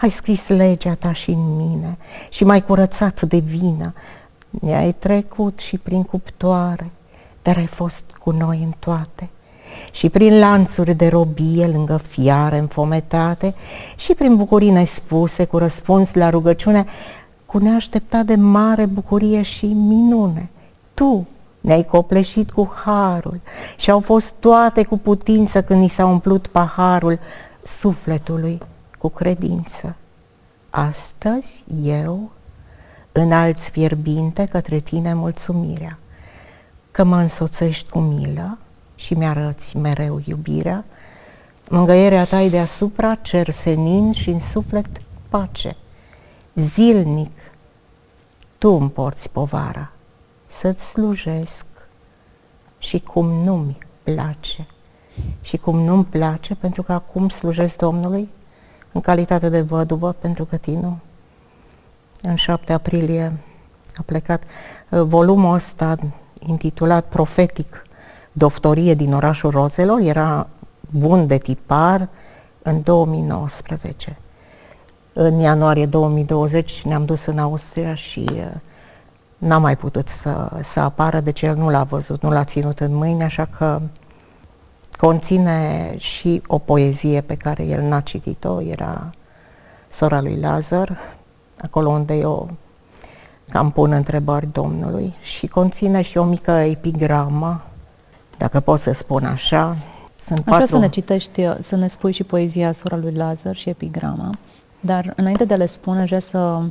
Ai 0.00 0.10
scris 0.10 0.48
legea 0.48 0.94
ta 0.94 1.12
și 1.12 1.30
în 1.30 1.56
mine 1.56 1.98
și 2.28 2.44
mai 2.44 2.64
curățat 2.64 3.20
de 3.20 3.38
vină. 3.38 3.94
Ne-ai 4.50 4.92
trecut 4.92 5.58
și 5.58 5.78
prin 5.78 6.02
cuptoare, 6.02 6.90
dar 7.42 7.56
ai 7.56 7.66
fost 7.66 8.04
cu 8.18 8.30
noi 8.30 8.62
în 8.62 8.72
toate. 8.78 9.28
Și 9.90 10.08
prin 10.08 10.38
lanțuri 10.38 10.94
de 10.94 11.08
robie 11.08 11.66
lângă 11.66 11.96
fiare 11.96 12.58
înfometate 12.58 13.54
și 13.96 14.14
prin 14.14 14.36
bucurii 14.36 14.70
nespuse 14.70 15.44
cu 15.44 15.58
răspuns 15.58 16.14
la 16.14 16.30
rugăciune, 16.30 16.84
cu 17.46 17.58
neașteptat 17.58 18.24
de 18.24 18.34
mare 18.34 18.86
bucurie 18.86 19.42
și 19.42 19.66
minune. 19.66 20.50
Tu 20.94 21.26
ne-ai 21.60 21.84
copleșit 21.84 22.50
cu 22.50 22.72
harul 22.84 23.40
și 23.76 23.90
au 23.90 24.00
fost 24.00 24.32
toate 24.40 24.82
cu 24.82 24.98
putință 24.98 25.62
când 25.62 25.80
ni 25.80 25.88
s-a 25.88 26.06
umplut 26.06 26.46
paharul 26.46 27.18
sufletului 27.62 28.60
cu 28.98 29.08
credință. 29.08 29.96
Astăzi 30.70 31.64
eu 31.82 32.30
înalți 33.12 33.70
fierbinte 33.70 34.44
către 34.44 34.78
tine 34.78 35.14
mulțumirea 35.14 35.98
că 36.90 37.04
mă 37.04 37.16
însoțești 37.16 37.90
cu 37.90 37.98
milă 37.98 38.58
și 38.98 39.14
mi-arăți 39.14 39.76
mereu 39.76 40.20
iubirea, 40.24 40.84
mângăierea 41.68 42.24
ta 42.24 42.40
e 42.40 42.48
deasupra, 42.48 43.14
cer 43.14 43.50
senin 43.50 44.12
și 44.12 44.30
în 44.30 44.40
suflet 44.40 44.86
pace. 45.28 45.76
Zilnic 46.54 47.30
tu 48.58 48.68
îmi 48.68 48.90
porți 48.90 49.30
povara, 49.30 49.92
să-ți 50.46 50.84
slujesc 50.84 51.64
și 52.78 52.98
cum 52.98 53.26
nu-mi 53.26 53.78
place. 54.02 54.66
Și 55.40 55.56
cum 55.56 55.80
nu-mi 55.80 56.04
place, 56.04 56.54
pentru 56.54 56.82
că 56.82 56.92
acum 56.92 57.28
slujesc 57.28 57.76
Domnului 57.76 58.28
în 58.92 59.00
calitate 59.00 59.48
de 59.48 59.60
văduvă 59.60 60.12
pentru 60.12 60.44
că 60.44 60.56
tine 60.56 60.96
în 62.22 62.34
7 62.34 62.72
aprilie 62.72 63.32
a 63.96 64.02
plecat. 64.06 64.42
Uh, 64.88 65.02
volumul 65.02 65.54
ăsta 65.54 65.96
intitulat 66.38 67.04
Profetic 67.08 67.86
Doftorie 68.38 68.94
din 68.94 69.12
orașul 69.12 69.50
Rozelor 69.50 70.00
era 70.00 70.46
bun 70.90 71.26
de 71.26 71.38
tipar 71.38 72.08
în 72.62 72.82
2019. 72.82 74.18
În 75.12 75.38
ianuarie 75.38 75.86
2020 75.86 76.82
ne-am 76.82 77.04
dus 77.04 77.24
în 77.24 77.38
Austria 77.38 77.94
și 77.94 78.26
uh, 78.32 78.44
n-a 79.38 79.58
mai 79.58 79.76
putut 79.76 80.08
să, 80.08 80.60
să 80.62 80.80
apară, 80.80 81.20
deci 81.20 81.42
el 81.42 81.56
nu 81.56 81.70
l-a 81.70 81.82
văzut, 81.84 82.22
nu 82.22 82.30
l-a 82.30 82.44
ținut 82.44 82.80
în 82.80 82.94
mâini, 82.94 83.22
așa 83.22 83.44
că 83.44 83.80
conține 84.96 85.94
și 85.96 86.42
o 86.46 86.58
poezie 86.58 87.20
pe 87.20 87.34
care 87.34 87.64
el 87.64 87.82
n-a 87.82 88.00
citit-o, 88.00 88.62
era 88.62 89.10
sora 89.90 90.20
lui 90.20 90.40
Lazar, 90.40 90.98
acolo 91.62 91.88
unde 91.88 92.14
eu 92.14 92.50
cam 93.48 93.70
pun 93.70 93.92
întrebări 93.92 94.48
Domnului 94.52 95.14
și 95.22 95.46
conține 95.46 96.02
și 96.02 96.18
o 96.18 96.24
mică 96.24 96.50
epigramă, 96.50 97.67
dacă 98.38 98.60
pot 98.60 98.80
să 98.80 98.92
spun 98.92 99.24
așa. 99.24 99.76
Sunt 100.26 100.38
Aș 100.38 100.44
patru... 100.44 100.66
să 100.66 100.78
ne 100.78 100.88
citești, 100.88 101.48
să 101.60 101.76
ne 101.76 101.88
spui 101.88 102.12
și 102.12 102.24
poezia 102.24 102.72
sora 102.72 102.96
lui 102.96 103.12
Lazar 103.12 103.56
și 103.56 103.68
epigrama, 103.68 104.30
dar 104.80 105.12
înainte 105.16 105.44
de 105.44 105.54
a 105.54 105.56
le 105.56 105.66
spune, 105.66 106.04
vreau 106.04 106.20
să 106.20 106.62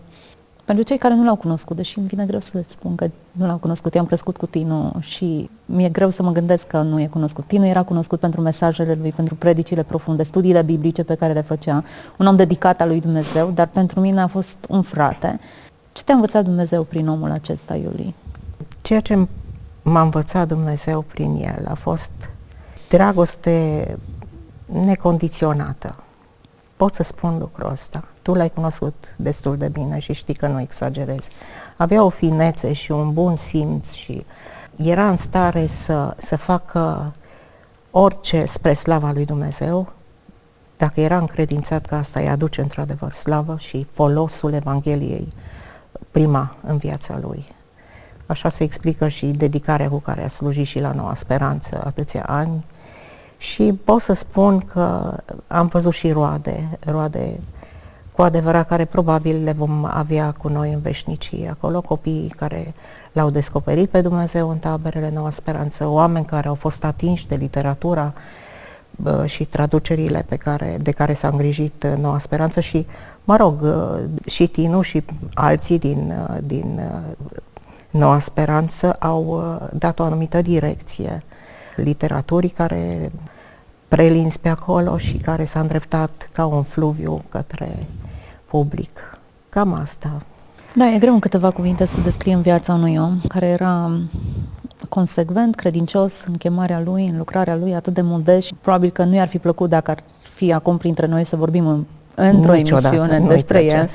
pentru 0.67 0.85
cei 0.85 0.97
care 0.97 1.13
nu 1.13 1.23
l-au 1.23 1.35
cunoscut, 1.35 1.75
deși 1.75 1.97
îmi 1.97 2.07
vine 2.07 2.25
greu 2.25 2.39
să 2.39 2.63
spun 2.67 2.95
că 2.95 3.09
nu 3.31 3.45
l-au 3.45 3.57
cunoscut, 3.57 3.95
eu 3.95 4.01
am 4.01 4.07
crescut 4.07 4.37
cu 4.37 4.45
Tinu 4.45 4.93
și 4.99 5.49
mi-e 5.65 5.89
greu 5.89 6.09
să 6.09 6.23
mă 6.23 6.31
gândesc 6.31 6.67
că 6.67 6.81
nu 6.81 7.01
e 7.01 7.07
cunoscut. 7.07 7.45
Tinu 7.45 7.65
era 7.65 7.83
cunoscut 7.83 8.19
pentru 8.19 8.41
mesajele 8.41 8.97
lui, 9.01 9.11
pentru 9.11 9.35
predicile 9.35 9.83
profunde, 9.83 10.23
studiile 10.23 10.61
biblice 10.61 11.03
pe 11.03 11.15
care 11.15 11.33
le 11.33 11.41
făcea, 11.41 11.83
un 12.17 12.25
om 12.25 12.35
dedicat 12.35 12.81
al 12.81 12.87
lui 12.87 13.01
Dumnezeu, 13.01 13.51
dar 13.51 13.67
pentru 13.67 13.99
mine 13.99 14.21
a 14.21 14.27
fost 14.27 14.57
un 14.69 14.81
frate. 14.81 15.39
Ce 15.93 16.03
te-a 16.03 16.15
învățat 16.15 16.43
Dumnezeu 16.43 16.83
prin 16.83 17.07
omul 17.07 17.31
acesta, 17.31 17.75
Iulie? 17.75 18.13
Ceea 18.81 18.99
ce 18.99 19.27
m-a 19.89 20.01
învățat 20.01 20.47
Dumnezeu 20.47 21.01
prin 21.01 21.35
el 21.35 21.67
a 21.67 21.73
fost 21.73 22.09
dragoste 22.89 23.97
necondiționată. 24.65 25.95
Pot 26.75 26.93
să 26.93 27.03
spun 27.03 27.37
lucrul 27.37 27.71
ăsta 27.71 28.03
tu 28.27 28.33
l-ai 28.33 28.49
cunoscut 28.49 29.15
destul 29.15 29.57
de 29.57 29.67
bine 29.67 29.99
și 29.99 30.13
știi 30.13 30.33
că 30.33 30.47
nu 30.47 30.61
exagerezi. 30.61 31.29
Avea 31.77 32.03
o 32.03 32.09
finețe 32.09 32.73
și 32.73 32.91
un 32.91 33.13
bun 33.13 33.35
simț 33.35 33.91
și 33.91 34.25
era 34.75 35.09
în 35.09 35.17
stare 35.17 35.65
să, 35.65 36.15
să 36.17 36.35
facă 36.35 37.13
orice 37.91 38.45
spre 38.45 38.73
slava 38.73 39.11
lui 39.11 39.25
Dumnezeu, 39.25 39.91
dacă 40.77 41.01
era 41.01 41.17
încredințat 41.17 41.85
că 41.85 41.95
asta 41.95 42.19
îi 42.19 42.29
aduce 42.29 42.61
într-adevăr 42.61 43.11
slavă 43.11 43.55
și 43.57 43.87
folosul 43.91 44.53
Evangheliei 44.53 45.33
prima 46.11 46.55
în 46.61 46.77
viața 46.77 47.19
lui. 47.21 47.55
Așa 48.27 48.49
se 48.49 48.63
explică 48.63 49.07
și 49.07 49.25
dedicarea 49.25 49.89
cu 49.89 49.97
care 49.97 50.23
a 50.23 50.27
slujit 50.27 50.65
și 50.65 50.79
la 50.79 50.91
Noua 50.91 51.15
Speranță 51.15 51.81
atâția 51.85 52.23
ani. 52.25 52.65
Și 53.37 53.79
pot 53.83 54.01
să 54.01 54.13
spun 54.13 54.59
că 54.59 55.17
am 55.47 55.67
văzut 55.67 55.93
și 55.93 56.11
roade, 56.11 56.77
roade 56.85 57.39
cu 58.11 58.21
adevărat 58.21 58.67
care 58.67 58.85
probabil 58.85 59.43
le 59.43 59.51
vom 59.51 59.85
avea 59.89 60.31
cu 60.31 60.47
noi 60.47 60.73
în 60.73 60.79
veșnicie. 60.79 61.49
Acolo 61.49 61.81
copiii 61.81 62.29
care 62.29 62.73
l-au 63.11 63.29
descoperit 63.29 63.89
pe 63.89 64.01
Dumnezeu 64.01 64.49
în 64.49 64.57
taberele 64.57 65.11
Noua 65.13 65.29
Speranță, 65.29 65.87
oameni 65.87 66.25
care 66.25 66.47
au 66.47 66.55
fost 66.55 66.83
atinși 66.83 67.27
de 67.27 67.35
literatura 67.35 68.13
bă, 68.95 69.25
și 69.25 69.45
traducerile 69.45 70.25
pe 70.29 70.35
care, 70.35 70.77
de 70.81 70.91
care 70.91 71.13
s-a 71.13 71.27
îngrijit 71.27 71.83
uh, 71.83 72.01
Noua 72.01 72.19
Speranță 72.19 72.59
și, 72.59 72.85
mă 73.23 73.35
rog, 73.35 73.61
uh, 73.61 74.29
și 74.29 74.47
Tinu 74.47 74.81
și 74.81 75.03
alții 75.33 75.79
din, 75.79 76.13
uh, 76.29 76.37
din 76.43 76.81
Noua 77.97 78.19
Speranță 78.19 78.93
au 78.93 79.43
dat 79.73 79.99
o 79.99 80.03
anumită 80.03 80.41
direcție 80.41 81.23
literaturii 81.75 82.49
care 82.49 83.11
prelins 83.87 84.37
pe 84.37 84.49
acolo 84.49 84.97
și 84.97 85.13
care 85.13 85.45
s-a 85.45 85.59
îndreptat 85.59 86.29
ca 86.33 86.45
un 86.45 86.63
fluviu 86.63 87.21
către 87.29 87.87
public. 88.45 89.17
Cam 89.49 89.73
asta. 89.73 90.21
Da, 90.73 90.85
e 90.85 90.97
greu 90.97 91.13
în 91.13 91.19
câteva 91.19 91.51
cuvinte 91.51 91.85
să 91.85 92.01
descriem 92.03 92.41
viața 92.41 92.73
unui 92.73 92.97
om 92.97 93.19
care 93.27 93.45
era 93.45 93.91
consecvent, 94.89 95.55
credincios 95.55 96.23
în 96.27 96.33
chemarea 96.33 96.81
lui, 96.85 97.07
în 97.07 97.17
lucrarea 97.17 97.55
lui, 97.55 97.75
atât 97.75 97.93
de 97.93 98.01
modest 98.01 98.45
și 98.45 98.53
probabil 98.61 98.89
că 98.89 99.03
nu 99.03 99.15
i-ar 99.15 99.27
fi 99.27 99.37
plăcut 99.37 99.69
dacă 99.69 99.91
ar 99.91 100.03
fi 100.19 100.53
acum 100.53 100.77
printre 100.77 101.05
noi 101.05 101.23
să 101.23 101.35
vorbim 101.35 101.67
în, 101.67 101.85
într-o 102.15 102.53
Niciodată, 102.53 102.95
emisiune 102.95 103.27
despre 103.27 103.63
el. 103.63 103.89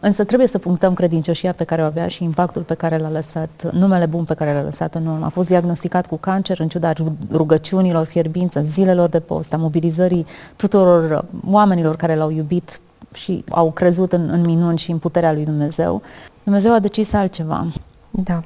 Însă 0.00 0.24
trebuie 0.24 0.48
să 0.48 0.58
punctăm 0.58 0.94
credincioșia 0.94 1.52
pe 1.52 1.64
care 1.64 1.82
o 1.82 1.84
avea 1.84 2.08
și 2.08 2.24
impactul 2.24 2.62
pe 2.62 2.74
care 2.74 2.98
l-a 2.98 3.10
lăsat, 3.10 3.70
numele 3.72 4.06
bun 4.06 4.24
pe 4.24 4.34
care 4.34 4.52
l-a 4.52 4.62
lăsat 4.62 4.94
în 4.94 5.06
urmă. 5.06 5.24
A 5.24 5.28
fost 5.28 5.48
diagnosticat 5.48 6.06
cu 6.06 6.16
cancer 6.16 6.60
în 6.60 6.68
ciuda 6.68 6.92
rugăciunilor 7.32 8.06
fierbință, 8.06 8.60
zilelor 8.62 9.08
de 9.08 9.20
post, 9.20 9.52
a 9.52 9.56
mobilizării 9.56 10.26
tuturor 10.56 11.24
oamenilor 11.46 11.96
care 11.96 12.14
l-au 12.14 12.30
iubit 12.30 12.80
și 13.12 13.44
au 13.50 13.70
crezut 13.72 14.12
în, 14.12 14.28
în 14.28 14.40
minuni 14.40 14.78
și 14.78 14.90
în 14.90 14.98
puterea 14.98 15.32
lui 15.32 15.44
Dumnezeu, 15.44 16.02
Dumnezeu 16.42 16.72
a 16.72 16.78
decis 16.78 17.12
altceva. 17.12 17.72
Da. 18.10 18.42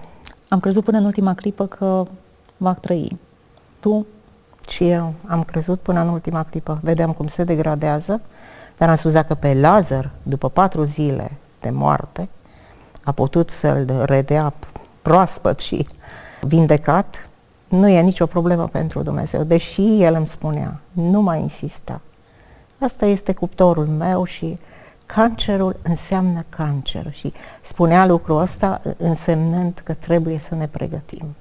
Am 0.49 0.61
crezut 0.61 0.85
până 0.85 0.99
în 0.99 1.05
ultima 1.05 1.35
clipă 1.35 1.67
că 1.67 2.07
va 2.57 2.75
trăi. 2.75 3.19
Tu? 3.81 4.07
Și 4.69 4.89
eu 4.89 5.15
am 5.27 5.43
crezut 5.43 5.81
până 5.81 6.01
în 6.01 6.09
ultima 6.09 6.43
clipă. 6.43 6.79
Vedeam 6.83 7.13
cum 7.13 7.27
se 7.27 7.45
degradează, 7.45 8.21
dar 8.79 8.89
am 8.89 8.97
spus 8.97 9.13
dacă 9.13 9.35
pe 9.35 9.55
Lazar, 9.55 10.11
după 10.23 10.49
patru 10.49 10.85
zile 10.85 11.31
de 11.61 11.71
moarte, 11.71 12.29
a 13.05 13.13
putut 13.13 13.51
să-l 13.51 14.03
redea 14.05 14.53
proaspăt 15.03 15.59
și 15.59 15.87
vindecat, 16.41 17.29
nu 17.69 17.89
e 17.89 18.01
nicio 18.01 18.27
problemă 18.27 18.67
pentru 18.67 19.03
Dumnezeu. 19.03 19.43
Deși 19.43 20.03
el 20.03 20.15
îmi 20.15 20.27
spunea, 20.27 20.81
nu 20.93 21.21
mai 21.21 21.41
insista. 21.41 22.01
Asta 22.79 23.07
este 23.07 23.33
cuptorul 23.33 23.87
meu 23.87 24.25
și 24.25 24.59
cancerul 25.07 25.77
înseamnă 25.83 26.45
cancer 26.49 27.13
și 27.13 27.33
spunea 27.65 28.07
lucrul 28.07 28.41
ăsta 28.41 28.81
însemnând 28.97 29.81
că 29.85 29.95
trebuie 29.95 30.39
să 30.39 30.55
ne 30.55 30.67
pregătim. 30.67 31.37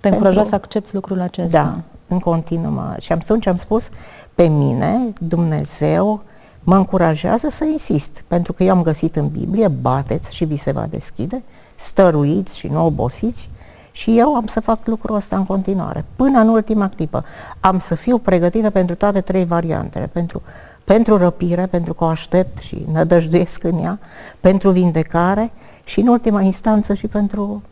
Te 0.00 0.08
încurajat 0.08 0.46
să 0.46 0.54
accepti 0.54 0.94
lucrul 0.94 1.20
acesta? 1.20 1.62
Da, 1.62 1.80
în 2.08 2.18
continuu. 2.18 2.94
Și 2.98 3.12
atunci 3.12 3.46
am 3.46 3.56
spus, 3.56 3.88
pe 4.34 4.46
mine 4.46 5.12
Dumnezeu 5.20 6.22
mă 6.64 6.76
încurajează 6.76 7.48
să 7.50 7.64
insist, 7.64 8.22
pentru 8.26 8.52
că 8.52 8.62
eu 8.62 8.70
am 8.70 8.82
găsit 8.82 9.16
în 9.16 9.28
Biblie, 9.28 9.68
bateți 9.68 10.34
și 10.34 10.44
vi 10.44 10.56
se 10.56 10.72
va 10.72 10.86
deschide, 10.90 11.42
stăruiți 11.74 12.58
și 12.58 12.66
nu 12.66 12.86
obosiți, 12.86 13.50
și 13.92 14.18
eu 14.18 14.34
am 14.34 14.46
să 14.46 14.60
fac 14.60 14.86
lucrul 14.86 15.16
ăsta 15.16 15.36
în 15.36 15.46
continuare, 15.46 16.04
până 16.16 16.40
în 16.40 16.48
ultima 16.48 16.88
clipă. 16.88 17.24
Am 17.60 17.78
să 17.78 17.94
fiu 17.94 18.18
pregătită 18.18 18.70
pentru 18.70 18.94
toate 18.94 19.20
trei 19.20 19.44
variantele, 19.44 20.06
pentru 20.06 20.42
pentru 20.84 21.16
răpire, 21.16 21.66
pentru 21.66 21.94
că 21.94 22.04
o 22.04 22.06
aștept 22.06 22.58
și 22.58 22.86
nădăjduiesc 22.92 23.64
în 23.64 23.78
ea, 23.78 23.98
pentru 24.40 24.70
vindecare 24.70 25.50
și 25.84 26.00
în 26.00 26.06
ultima 26.06 26.40
instanță 26.40 26.94
și 26.94 27.06
pentru, 27.06 27.62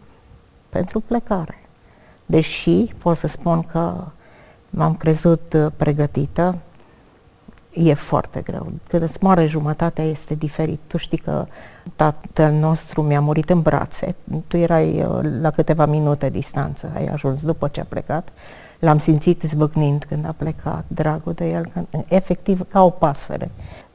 pentru 0.69 1.01
plecare. 1.01 1.63
Deși 2.27 2.95
pot 2.99 3.17
să 3.17 3.27
spun 3.27 3.63
că 3.63 4.05
m-am 4.71 4.95
crezut 4.95 5.53
uh, 5.53 5.67
pregătită, 5.77 6.59
e 7.73 7.95
foarte 7.95 8.41
greu. 8.41 8.73
Când 8.89 9.03
îți 9.03 9.19
moare 9.21 9.47
jumătatea 9.47 10.05
este 10.05 10.35
diferit. 10.35 10.81
Tu 10.87 10.97
știi 10.97 11.19
că 11.19 11.47
tatăl 11.97 12.53
nostru 12.53 13.03
mi-a 13.03 13.21
murit 13.21 13.51
în 13.51 13.61
brațe, 13.61 14.15
tu 14.47 14.57
erai 14.57 15.03
uh, 15.03 15.19
la 15.41 15.51
câteva 15.51 15.87
minute 15.87 16.31
distanță, 16.31 16.91
ai 16.95 17.07
ajuns 17.07 17.43
după 17.43 17.69
ce 17.69 17.81
a 17.81 17.85
plecat 17.89 18.29
L-am 18.79 18.99
simțit 18.99 19.43
zvâcnind 19.43 20.05
când 20.09 20.27
a 20.27 20.35
plecat, 20.37 20.85
dragul 20.87 21.33
de 21.33 21.51
el, 21.51 21.71
când, 21.73 21.87
efectiv 22.09 22.65
ca 22.69 22.85
o 22.85 22.91
pasăre. 22.91 23.51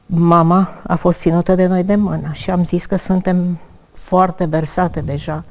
Mama 0.06 0.68
a 0.86 0.96
fost 0.96 1.18
ținută 1.18 1.54
de 1.54 1.66
noi 1.66 1.84
de 1.84 1.94
mână 1.94 2.32
și 2.32 2.50
am 2.50 2.64
zis 2.64 2.86
că 2.86 2.96
suntem 2.96 3.58
foarte 3.92 4.44
versate 4.44 5.00
deja 5.00 5.44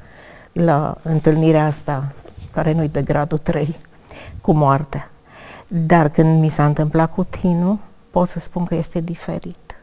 la 0.52 0.96
întâlnirea 1.02 1.66
asta, 1.66 2.12
care 2.52 2.72
nu-i 2.72 2.88
de 2.88 3.02
gradul 3.02 3.38
3, 3.38 3.76
cu 4.40 4.52
moartea. 4.52 5.10
Dar 5.68 6.08
când 6.08 6.40
mi 6.40 6.48
s-a 6.48 6.64
întâmplat 6.64 7.12
cu 7.12 7.24
Tinu, 7.24 7.78
pot 8.14 8.28
să 8.28 8.38
spun 8.40 8.64
că 8.64 8.74
este 8.74 9.00
diferit. 9.00 9.82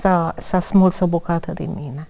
S-a, 0.00 0.34
s-a 0.38 0.60
smuls 0.60 1.00
o 1.00 1.06
bucată 1.06 1.52
din 1.52 1.72
mine. 1.74 2.08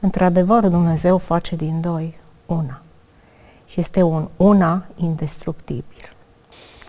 Într-adevăr, 0.00 0.66
Dumnezeu 0.68 1.18
face 1.18 1.56
din 1.56 1.80
doi 1.80 2.18
una 2.46 2.82
și 3.66 3.80
este 3.80 4.02
un 4.02 4.28
una 4.36 4.84
indestructibil. 4.96 6.12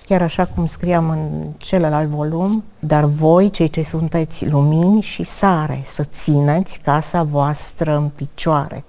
Chiar 0.06 0.22
așa 0.22 0.46
cum 0.46 0.66
scriam 0.66 1.10
în 1.10 1.52
celălalt 1.58 2.10
volum, 2.10 2.64
dar 2.80 3.04
voi, 3.04 3.50
cei 3.50 3.70
ce 3.70 3.84
sunteți 3.84 4.48
lumini 4.48 5.02
și 5.02 5.24
sare, 5.24 5.82
să 5.86 6.04
țineți 6.04 6.80
casa 6.84 7.24
voastră 7.24 7.96
în 7.96 8.10
picioare, 8.10 8.84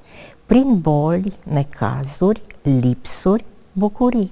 prin 0.46 0.80
boli, 0.80 1.32
necazuri, 1.42 2.42
lipsuri, 2.62 3.44
bucurii, 3.72 4.30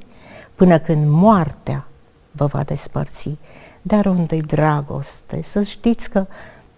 până 0.54 0.78
când 0.78 1.08
moartea 1.08 1.86
vă 2.30 2.46
va 2.46 2.62
despărți. 2.62 3.36
Dar 3.86 4.06
unde 4.06 4.36
dragoste, 4.36 5.42
să 5.42 5.62
știți 5.62 6.10
că 6.10 6.26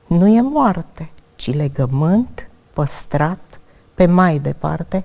nu 0.06 0.26
e 0.26 0.40
moarte, 0.40 1.10
ci 1.36 1.54
legământ, 1.54 2.48
păstrat 2.72 3.60
pe 3.94 4.06
mai 4.06 4.38
departe, 4.38 5.04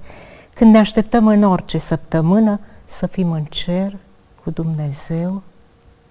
când 0.53 0.71
ne 0.71 0.77
așteptăm 0.77 1.27
în 1.27 1.43
orice 1.43 1.77
săptămână 1.77 2.59
să 2.85 3.07
fim 3.07 3.31
în 3.31 3.43
cer 3.43 3.97
cu 4.43 4.49
Dumnezeu 4.49 5.41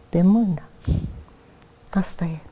de 0.09 0.23
mână. 0.23 0.62
Asta 1.90 2.25
e. 2.25 2.50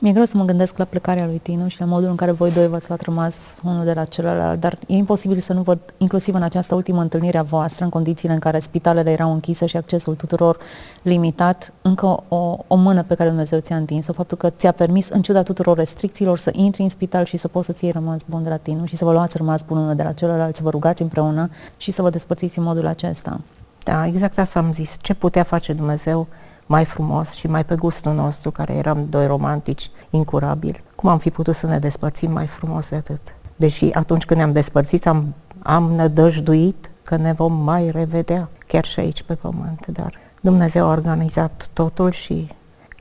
Mi-e 0.00 0.12
greu 0.12 0.24
să 0.24 0.36
mă 0.36 0.44
gândesc 0.44 0.76
la 0.76 0.84
plecarea 0.84 1.26
lui 1.26 1.38
Tinu 1.38 1.68
și 1.68 1.80
la 1.80 1.86
modul 1.86 2.08
în 2.08 2.16
care 2.16 2.30
voi 2.30 2.52
doi 2.52 2.68
v-ați 2.68 2.88
luat 2.88 3.00
rămas 3.00 3.60
unul 3.64 3.84
de 3.84 3.92
la 3.92 4.04
celălalt, 4.04 4.60
dar 4.60 4.78
e 4.86 4.94
imposibil 4.94 5.38
să 5.38 5.52
nu 5.52 5.62
văd, 5.62 5.78
inclusiv 5.96 6.34
în 6.34 6.42
această 6.42 6.74
ultimă 6.74 7.00
întâlnire 7.00 7.38
a 7.38 7.42
voastră, 7.42 7.84
în 7.84 7.90
condițiile 7.90 8.34
în 8.34 8.38
care 8.38 8.58
spitalele 8.58 9.10
erau 9.10 9.32
închise 9.32 9.66
și 9.66 9.76
accesul 9.76 10.14
tuturor 10.14 10.58
limitat, 11.02 11.72
încă 11.82 12.22
o, 12.28 12.56
o 12.66 12.76
mână 12.76 13.02
pe 13.02 13.14
care 13.14 13.28
Dumnezeu 13.28 13.58
ți-a 13.58 13.76
întins-o, 13.76 14.12
faptul 14.12 14.36
că 14.36 14.50
ți-a 14.50 14.72
permis, 14.72 15.08
în 15.08 15.22
ciuda 15.22 15.42
tuturor 15.42 15.76
restricțiilor, 15.76 16.38
să 16.38 16.50
intri 16.52 16.82
în 16.82 16.88
spital 16.88 17.24
și 17.24 17.36
să 17.36 17.48
poți 17.48 17.66
să 17.66 17.72
ți 17.72 17.90
rămas 17.90 18.22
bun 18.26 18.42
de 18.42 18.48
la 18.48 18.56
Tinu 18.56 18.84
și 18.86 18.96
să 18.96 19.04
vă 19.04 19.12
luați 19.12 19.36
rămas 19.36 19.62
bun 19.62 19.76
unul 19.76 19.94
de 19.94 20.02
la 20.02 20.12
celălalt, 20.12 20.56
să 20.56 20.62
vă 20.62 20.70
rugați 20.70 21.02
împreună 21.02 21.50
și 21.76 21.90
să 21.90 22.02
vă 22.02 22.10
despărțiți 22.10 22.58
în 22.58 22.64
modul 22.64 22.86
acesta. 22.86 23.40
Da, 23.82 24.06
exact 24.06 24.38
asta 24.38 24.58
am 24.58 24.72
zis. 24.72 24.96
Ce 25.00 25.14
putea 25.14 25.42
face 25.42 25.72
Dumnezeu 25.72 26.26
mai 26.68 26.84
frumos 26.84 27.32
și 27.32 27.46
mai 27.46 27.64
pe 27.64 27.74
gustul 27.74 28.12
nostru, 28.12 28.50
care 28.50 28.74
eram 28.74 29.06
doi 29.10 29.26
romantici 29.26 29.90
incurabili. 30.10 30.82
Cum 30.94 31.08
am 31.08 31.18
fi 31.18 31.30
putut 31.30 31.54
să 31.54 31.66
ne 31.66 31.78
despărțim 31.78 32.30
mai 32.30 32.46
frumos 32.46 32.88
de 32.88 32.96
atât? 32.96 33.20
Deși 33.56 33.92
atunci 33.92 34.24
când 34.24 34.38
ne-am 34.38 34.52
despărțit 34.52 35.06
am, 35.06 35.34
am 35.62 35.92
nădăjduit 35.92 36.90
că 37.02 37.16
ne 37.16 37.32
vom 37.32 37.52
mai 37.52 37.90
revedea, 37.90 38.48
chiar 38.66 38.84
și 38.84 39.00
aici 39.00 39.22
pe 39.22 39.34
pământ, 39.34 39.86
dar 39.86 40.14
Dumnezeu 40.40 40.86
a 40.86 40.90
organizat 40.90 41.68
totul 41.72 42.10
și 42.10 42.48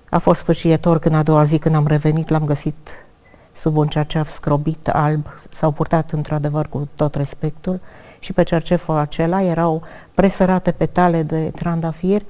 a 0.10 0.18
fost 0.18 0.40
sfârșietor 0.40 1.00
când 1.00 1.16
a 1.16 1.24
doua 1.24 1.44
zi 1.44 1.58
când 1.58 1.76
am 1.76 1.88
revenit 1.88 2.30
l-am 2.30 2.46
găsit 2.46 3.08
sub 3.54 3.78
un 3.78 3.88
cercef 3.88 4.30
scrobit, 4.30 4.88
alb, 4.88 5.26
s-au 5.50 5.72
purtat 5.72 6.12
într-adevăr 6.12 6.68
cu 6.68 6.88
tot 6.96 7.16
respectul 7.16 7.80
și 8.20 8.34
pe 8.34 8.44
cerceful 8.44 8.96
acela 8.96 9.42
erau 9.42 9.82
presărate 10.14 10.72
petale 10.72 11.24
de 11.24 11.52
trandafir 11.56 12.22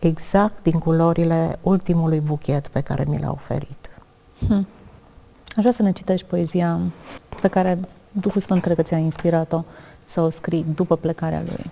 exact 0.00 0.62
din 0.62 0.78
culorile 0.78 1.58
ultimului 1.62 2.20
buchet 2.20 2.68
pe 2.68 2.80
care 2.80 3.04
mi 3.08 3.18
l-a 3.18 3.30
oferit. 3.30 3.90
Hmm. 4.46 4.66
Aș 5.48 5.56
vrea 5.56 5.72
să 5.72 5.82
ne 5.82 5.92
citești 5.92 6.26
poezia 6.26 6.80
pe 7.40 7.48
care 7.48 7.78
Duhul 8.12 8.40
Sfânt 8.40 8.62
cred 8.62 8.76
că 8.76 8.82
ți-a 8.82 8.96
inspirat-o 8.96 9.64
să 10.04 10.20
o 10.20 10.30
scrii 10.30 10.66
după 10.74 10.96
plecarea 10.96 11.42
lui. 11.46 11.70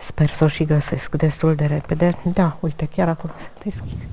Sper 0.00 0.30
să 0.30 0.44
o 0.44 0.48
și 0.48 0.64
găsesc 0.64 1.16
destul 1.16 1.54
de 1.54 1.64
repede. 1.64 2.18
Da, 2.32 2.56
uite, 2.60 2.88
chiar 2.94 3.08
acolo 3.08 3.32
se 3.36 3.48
deschid. 3.62 4.08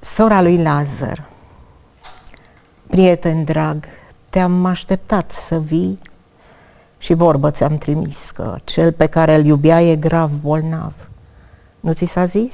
Sora 0.00 0.42
lui 0.42 0.62
Lazar, 0.62 1.28
prieten 2.86 3.44
drag, 3.44 3.84
te-am 4.28 4.64
așteptat 4.64 5.30
să 5.30 5.58
vii 5.58 5.98
și 6.98 7.14
vorbă 7.14 7.50
ți-am 7.50 7.78
trimis 7.78 8.30
că 8.30 8.58
cel 8.64 8.92
pe 8.92 9.06
care 9.06 9.34
îl 9.34 9.44
iubea 9.44 9.82
e 9.82 9.96
grav 9.96 10.30
bolnav. 10.40 10.92
Nu 11.82 11.92
ți 11.92 12.04
s-a 12.04 12.24
zis? 12.24 12.52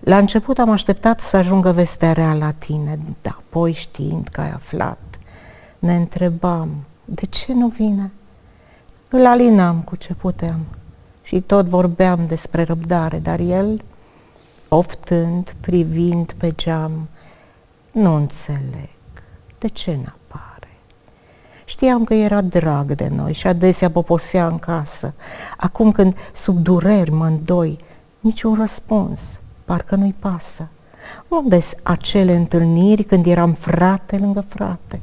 La 0.00 0.18
început 0.18 0.58
am 0.58 0.70
așteptat 0.70 1.20
să 1.20 1.36
ajungă 1.36 1.72
vestea 1.72 2.12
rea 2.12 2.34
la 2.34 2.50
tine, 2.50 2.98
dar 3.22 3.36
apoi 3.38 3.72
știind 3.72 4.28
că 4.28 4.40
ai 4.40 4.50
aflat, 4.50 4.98
ne 5.78 5.96
întrebam, 5.96 6.70
de 7.04 7.26
ce 7.26 7.52
nu 7.52 7.68
vine? 7.68 8.10
Îl 9.08 9.26
alinam 9.26 9.80
cu 9.80 9.96
ce 9.96 10.14
puteam 10.14 10.60
și 11.22 11.40
tot 11.40 11.66
vorbeam 11.66 12.26
despre 12.26 12.62
răbdare, 12.62 13.18
dar 13.18 13.40
el, 13.40 13.82
oftând, 14.68 15.54
privind 15.60 16.32
pe 16.32 16.52
geam, 16.56 17.08
nu 17.90 18.14
înțeleg, 18.14 18.96
de 19.58 19.68
ce 19.68 19.90
n-apare? 19.90 20.68
Știam 21.64 22.04
că 22.04 22.14
era 22.14 22.40
drag 22.40 22.94
de 22.94 23.08
noi 23.08 23.32
și 23.32 23.46
adesea 23.46 23.90
poposea 23.90 24.46
în 24.46 24.58
casă. 24.58 25.14
Acum 25.56 25.92
când 25.92 26.16
sub 26.34 26.58
dureri 26.58 27.10
mă 27.10 27.26
îndoi, 27.26 27.78
niciun 28.28 28.54
răspuns, 28.54 29.20
parcă 29.64 29.94
nu-i 29.94 30.14
pasă. 30.18 30.68
unde 31.28 31.60
acele 31.82 32.34
întâlniri 32.34 33.02
când 33.02 33.26
eram 33.26 33.52
frate 33.52 34.18
lângă 34.18 34.40
frate? 34.40 35.00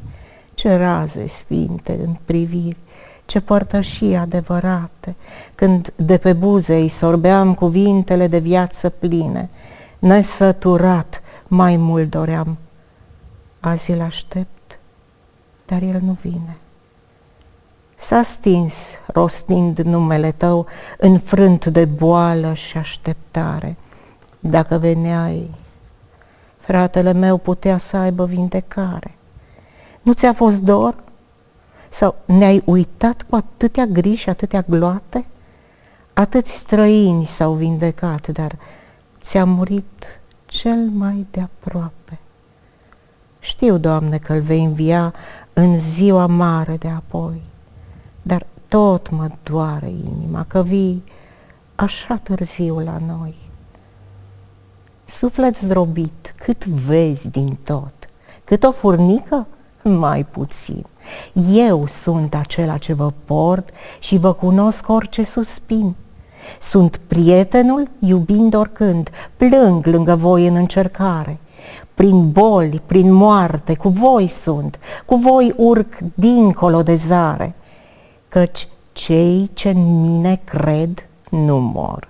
Ce 0.53 0.75
raze 0.75 1.27
sfinte 1.27 1.99
în 2.05 2.15
priviri, 2.25 2.77
ce 3.25 3.39
părtășii 3.39 4.15
adevărate, 4.15 5.15
când 5.55 5.93
de 5.95 6.17
pe 6.17 6.33
buze 6.33 6.75
îi 6.75 6.89
sorbeam 6.89 7.53
cuvintele 7.53 8.27
de 8.27 8.39
viață 8.39 8.89
pline, 8.89 9.49
nesăturat 9.99 11.21
mai 11.47 11.75
mult 11.77 12.09
doream. 12.09 12.57
Azi 13.59 13.91
îl 13.91 14.01
aștept, 14.01 14.79
dar 15.65 15.81
el 15.81 16.01
nu 16.03 16.17
vine. 16.21 16.57
S-a 18.05 18.23
stins, 18.23 18.73
rostind 19.05 19.79
numele 19.79 20.31
tău, 20.31 20.65
înfrânt 20.97 21.65
de 21.65 21.85
boală 21.85 22.53
și 22.53 22.77
așteptare. 22.77 23.75
Dacă 24.39 24.77
veneai, 24.77 25.51
fratele 26.57 27.11
meu 27.11 27.37
putea 27.37 27.77
să 27.77 27.97
aibă 27.97 28.25
vindecare. 28.25 29.15
Nu 30.01 30.13
ți-a 30.13 30.33
fost 30.33 30.59
dor? 30.59 30.95
Sau 31.89 32.15
ne-ai 32.25 32.61
uitat 32.65 33.25
cu 33.29 33.35
atâtea 33.35 33.85
griji 33.85 34.21
și 34.21 34.29
atâtea 34.29 34.65
gloate? 34.67 35.25
Atâți 36.13 36.51
străini 36.51 37.25
s-au 37.25 37.53
vindecat, 37.53 38.27
dar 38.27 38.55
ți-a 39.21 39.45
murit 39.45 40.19
cel 40.45 40.89
mai 40.93 41.25
de 41.31 41.41
aproape. 41.41 42.19
Știu, 43.39 43.77
Doamne, 43.77 44.17
că-l 44.17 44.41
vei 44.41 44.63
învia 44.63 45.13
în 45.53 45.79
ziua 45.79 46.25
mare 46.25 46.75
de 46.77 46.87
apoi 46.87 47.41
dar 48.27 48.45
tot 48.67 49.09
mă 49.09 49.29
doare 49.43 49.89
inima 49.89 50.45
că 50.47 50.63
vii 50.63 51.03
așa 51.75 52.19
târziu 52.23 52.79
la 52.79 53.01
noi. 53.07 53.35
Suflet 55.05 55.55
zdrobit, 55.55 56.35
cât 56.37 56.65
vezi 56.65 57.29
din 57.29 57.57
tot, 57.63 57.93
cât 58.43 58.63
o 58.63 58.71
furnică, 58.71 59.47
mai 59.81 60.23
puțin. 60.23 60.85
Eu 61.51 61.87
sunt 61.87 62.35
acela 62.35 62.77
ce 62.77 62.93
vă 62.93 63.11
port 63.25 63.69
și 63.99 64.17
vă 64.17 64.33
cunosc 64.33 64.89
orice 64.89 65.23
suspin. 65.23 65.95
Sunt 66.61 67.01
prietenul 67.07 67.89
iubind 67.99 68.53
oricând, 68.53 69.09
plâng 69.37 69.85
lângă 69.85 70.15
voi 70.15 70.47
în 70.47 70.55
încercare. 70.55 71.37
Prin 71.93 72.31
boli, 72.31 72.81
prin 72.85 73.11
moarte, 73.11 73.75
cu 73.75 73.89
voi 73.89 74.27
sunt, 74.27 74.79
cu 75.05 75.15
voi 75.15 75.53
urc 75.57 75.97
dincolo 76.13 76.83
de 76.83 76.95
zare 76.95 77.55
căci 78.35 78.67
cei 78.93 79.49
ce 79.53 79.69
în 79.69 80.01
mine 80.01 80.41
cred 80.43 81.07
nu 81.29 81.59
mor. 81.59 82.09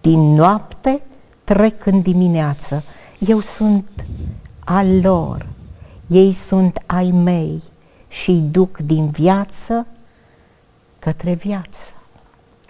Din 0.00 0.20
noapte 0.34 1.00
trec 1.44 1.86
în 1.86 2.00
dimineață, 2.00 2.82
eu 3.18 3.40
sunt 3.40 4.04
al 4.64 5.00
lor, 5.00 5.46
ei 6.06 6.32
sunt 6.32 6.82
ai 6.86 7.10
mei 7.10 7.62
și 8.08 8.32
duc 8.32 8.78
din 8.78 9.06
viață 9.06 9.86
către 10.98 11.34
viață. 11.34 11.92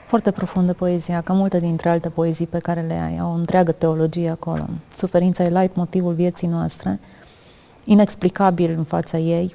Foarte 0.06 0.30
profundă 0.30 0.72
poezia, 0.72 1.20
ca 1.20 1.32
multe 1.32 1.60
dintre 1.60 1.88
alte 1.88 2.08
poezii 2.08 2.46
pe 2.46 2.58
care 2.58 2.80
le 2.80 2.94
ai, 2.94 3.18
au 3.18 3.30
o 3.30 3.34
întreagă 3.34 3.72
teologie 3.72 4.30
acolo. 4.30 4.66
Suferința 4.96 5.44
e 5.44 5.60
light 5.60 5.76
motivul 5.76 6.12
vieții 6.12 6.48
noastre, 6.48 7.00
inexplicabil 7.84 8.74
în 8.76 8.84
fața 8.84 9.18
ei, 9.18 9.52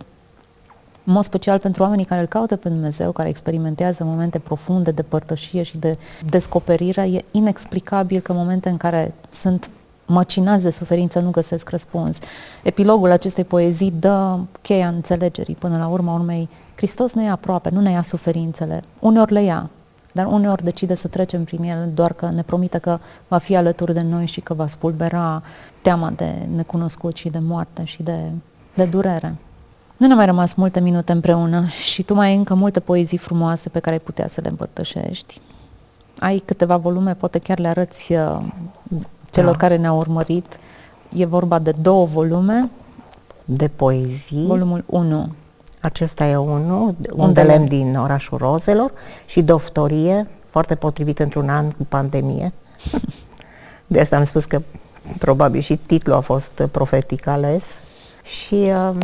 în 1.03 1.13
mod 1.13 1.23
special 1.23 1.59
pentru 1.59 1.83
oamenii 1.83 2.05
care 2.05 2.21
îl 2.21 2.27
caută 2.27 2.55
pe 2.55 2.69
Dumnezeu, 2.69 3.11
care 3.11 3.29
experimentează 3.29 4.03
momente 4.03 4.39
profunde 4.39 4.91
de 4.91 5.01
părtășie 5.01 5.63
și 5.63 5.77
de 5.77 5.97
descoperire, 6.29 7.01
e 7.01 7.25
inexplicabil 7.31 8.19
că 8.19 8.33
momente 8.33 8.69
în 8.69 8.77
care 8.77 9.13
sunt 9.29 9.69
măcinați 10.05 10.63
de 10.63 10.69
suferință 10.69 11.19
nu 11.19 11.29
găsesc 11.29 11.69
răspuns. 11.69 12.17
Epilogul 12.63 13.11
acestei 13.11 13.43
poezii 13.43 13.93
dă 13.99 14.37
cheia 14.61 14.87
înțelegerii. 14.87 15.55
Până 15.55 15.77
la 15.77 15.87
urma 15.87 16.13
urmei, 16.13 16.49
Hristos 16.75 17.13
ne 17.13 17.23
ia 17.23 17.31
aproape, 17.31 17.69
nu 17.69 17.81
ne 17.81 17.91
ia 17.91 18.01
suferințele. 18.01 18.83
Uneori 18.99 19.33
le 19.33 19.43
ia, 19.43 19.69
dar 20.11 20.25
uneori 20.25 20.63
decide 20.63 20.95
să 20.95 21.07
trecem 21.07 21.43
prin 21.43 21.63
el 21.63 21.91
doar 21.93 22.13
că 22.13 22.29
ne 22.29 22.41
promite 22.41 22.77
că 22.77 22.99
va 23.27 23.37
fi 23.37 23.55
alături 23.55 23.93
de 23.93 24.01
noi 24.01 24.25
și 24.25 24.41
că 24.41 24.53
va 24.53 24.67
spulbera 24.67 25.43
teama 25.81 26.11
de 26.15 26.47
necunoscut 26.55 27.15
și 27.15 27.29
de 27.29 27.39
moarte 27.39 27.83
și 27.83 28.03
de, 28.03 28.17
de 28.73 28.85
durere. 28.85 29.35
Nu 29.99 30.05
ne-au 30.05 30.17
mai 30.17 30.25
rămas 30.25 30.53
multe 30.53 30.79
minute 30.79 31.11
împreună 31.11 31.67
și 31.67 32.03
tu 32.03 32.13
mai 32.13 32.27
ai 32.27 32.35
încă 32.35 32.53
multe 32.53 32.79
poezii 32.79 33.17
frumoase 33.17 33.69
pe 33.69 33.79
care 33.79 33.95
ai 33.95 34.01
putea 34.01 34.27
să 34.27 34.41
le 34.41 34.47
împărtășești. 34.47 35.41
Ai 36.19 36.41
câteva 36.45 36.77
volume, 36.77 37.13
poate 37.13 37.39
chiar 37.39 37.59
le 37.59 37.67
arăți 37.67 38.13
uh, 38.13 38.37
celor 39.31 39.51
da. 39.51 39.57
care 39.57 39.75
ne-au 39.75 39.97
urmărit. 39.97 40.59
E 41.13 41.25
vorba 41.25 41.59
de 41.59 41.71
două 41.81 42.05
volume. 42.05 42.69
De 43.45 43.67
poezii. 43.67 44.45
Volumul 44.45 44.83
1. 44.85 45.33
Acesta 45.81 46.25
e 46.25 46.35
unul, 46.35 46.95
un 47.11 47.33
de 47.33 47.41
lemn 47.41 47.67
din 47.67 47.95
orașul 47.95 48.37
Rozelor 48.37 48.91
și 49.25 49.41
doftorie, 49.41 50.27
foarte 50.49 50.75
potrivit 50.75 51.19
într-un 51.19 51.49
an 51.49 51.71
cu 51.71 51.85
pandemie. 51.89 52.53
De 53.87 53.99
asta 53.99 54.15
am 54.15 54.23
spus 54.23 54.45
că 54.45 54.61
probabil 55.17 55.61
și 55.61 55.75
titlul 55.75 56.15
a 56.15 56.19
fost 56.19 56.51
profetic 56.71 57.27
ales. 57.27 57.63
Și 58.23 58.53
uh, 58.53 58.95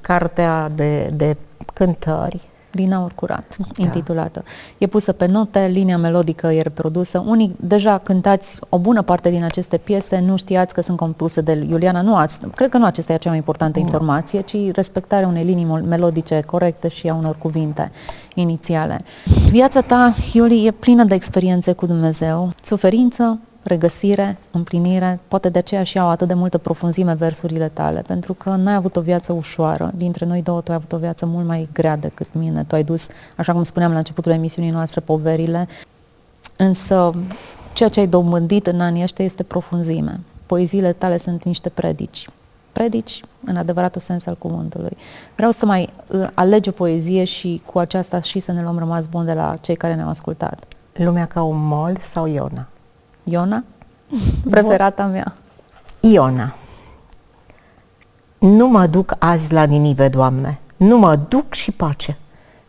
cartea 0.00 0.70
de, 0.74 1.10
de 1.14 1.36
cântări 1.74 2.40
din 2.76 2.92
aur 2.92 3.12
curat, 3.14 3.56
da. 3.58 3.66
intitulată. 3.76 4.44
E 4.78 4.86
pusă 4.86 5.12
pe 5.12 5.26
note, 5.26 5.66
linia 5.66 5.98
melodică 5.98 6.46
e 6.46 6.62
reprodusă. 6.62 7.24
Unii 7.26 7.56
deja 7.60 7.98
cântați 7.98 8.58
o 8.68 8.78
bună 8.78 9.02
parte 9.02 9.30
din 9.30 9.44
aceste 9.44 9.76
piese, 9.76 10.18
nu 10.18 10.36
știați 10.36 10.74
că 10.74 10.80
sunt 10.80 10.96
compuse 10.96 11.40
de 11.40 11.66
Iuliana. 11.68 12.00
Nu 12.00 12.16
ați, 12.16 12.38
cred 12.54 12.68
că 12.68 12.78
nu 12.78 12.84
acesta 12.84 13.12
e 13.12 13.16
cea 13.16 13.28
mai 13.28 13.38
importantă 13.38 13.78
informație, 13.78 14.40
ci 14.40 14.56
respectarea 14.72 15.28
unei 15.28 15.44
linii 15.44 15.64
melodice 15.64 16.40
corecte 16.40 16.88
și 16.88 17.08
a 17.08 17.14
unor 17.14 17.36
cuvinte 17.38 17.90
inițiale. 18.34 19.04
Viața 19.50 19.80
ta, 19.80 20.14
Iuli, 20.32 20.66
e 20.66 20.70
plină 20.70 21.04
de 21.04 21.14
experiențe 21.14 21.72
cu 21.72 21.86
Dumnezeu, 21.86 22.50
suferință, 22.62 23.38
regăsire, 23.66 24.36
împlinire, 24.50 25.20
poate 25.28 25.48
de 25.48 25.58
aceea 25.58 25.82
și 25.82 25.98
au 25.98 26.08
atât 26.08 26.28
de 26.28 26.34
multă 26.34 26.58
profunzime 26.58 27.14
versurile 27.14 27.68
tale, 27.68 28.02
pentru 28.06 28.34
că 28.34 28.50
n-ai 28.50 28.74
avut 28.74 28.96
o 28.96 29.00
viață 29.00 29.32
ușoară. 29.32 29.92
Dintre 29.96 30.24
noi 30.24 30.42
două, 30.42 30.60
tu 30.60 30.70
ai 30.70 30.76
avut 30.76 30.92
o 30.92 30.98
viață 30.98 31.26
mult 31.26 31.46
mai 31.46 31.68
grea 31.72 31.96
decât 31.96 32.26
mine. 32.32 32.64
Tu 32.64 32.74
ai 32.74 32.84
dus, 32.84 33.06
așa 33.36 33.52
cum 33.52 33.62
spuneam 33.62 33.92
la 33.92 33.98
începutul 33.98 34.32
emisiunii 34.32 34.70
noastre, 34.70 35.00
poverile, 35.00 35.68
însă 36.56 37.14
ceea 37.72 37.88
ce 37.88 38.00
ai 38.00 38.06
dobândit 38.06 38.66
în 38.66 38.80
anii 38.80 39.02
ăștia 39.02 39.24
este 39.24 39.42
profunzime. 39.42 40.20
Poeziile 40.46 40.92
tale 40.92 41.18
sunt 41.18 41.44
niște 41.44 41.68
predici. 41.68 42.28
Predici 42.72 43.22
în 43.44 43.56
adevăratul 43.56 44.00
sens 44.00 44.26
al 44.26 44.36
cuvântului. 44.38 44.96
Vreau 45.36 45.50
să 45.50 45.66
mai 45.66 45.92
uh, 46.08 46.28
alege 46.34 46.68
o 46.68 46.72
poezie 46.72 47.24
și 47.24 47.62
cu 47.64 47.78
aceasta 47.78 48.20
și 48.20 48.38
să 48.38 48.52
ne 48.52 48.62
luăm 48.62 48.78
rămas 48.78 49.06
bun 49.06 49.24
de 49.24 49.32
la 49.32 49.56
cei 49.60 49.76
care 49.76 49.94
ne-au 49.94 50.08
ascultat. 50.08 50.64
Lumea 50.92 51.26
ca 51.26 51.42
un 51.42 51.66
mol 51.66 51.96
sau 52.12 52.26
Iona? 52.26 52.66
Iona? 53.28 53.64
Preferata 54.50 55.06
mea. 55.06 55.36
Iona. 56.00 56.54
Nu 58.38 58.68
mă 58.68 58.86
duc 58.86 59.14
azi 59.18 59.52
la 59.52 59.62
Ninive, 59.62 60.08
Doamne. 60.08 60.58
Nu 60.76 60.98
mă 60.98 61.18
duc 61.28 61.54
și 61.54 61.70
pace. 61.72 62.18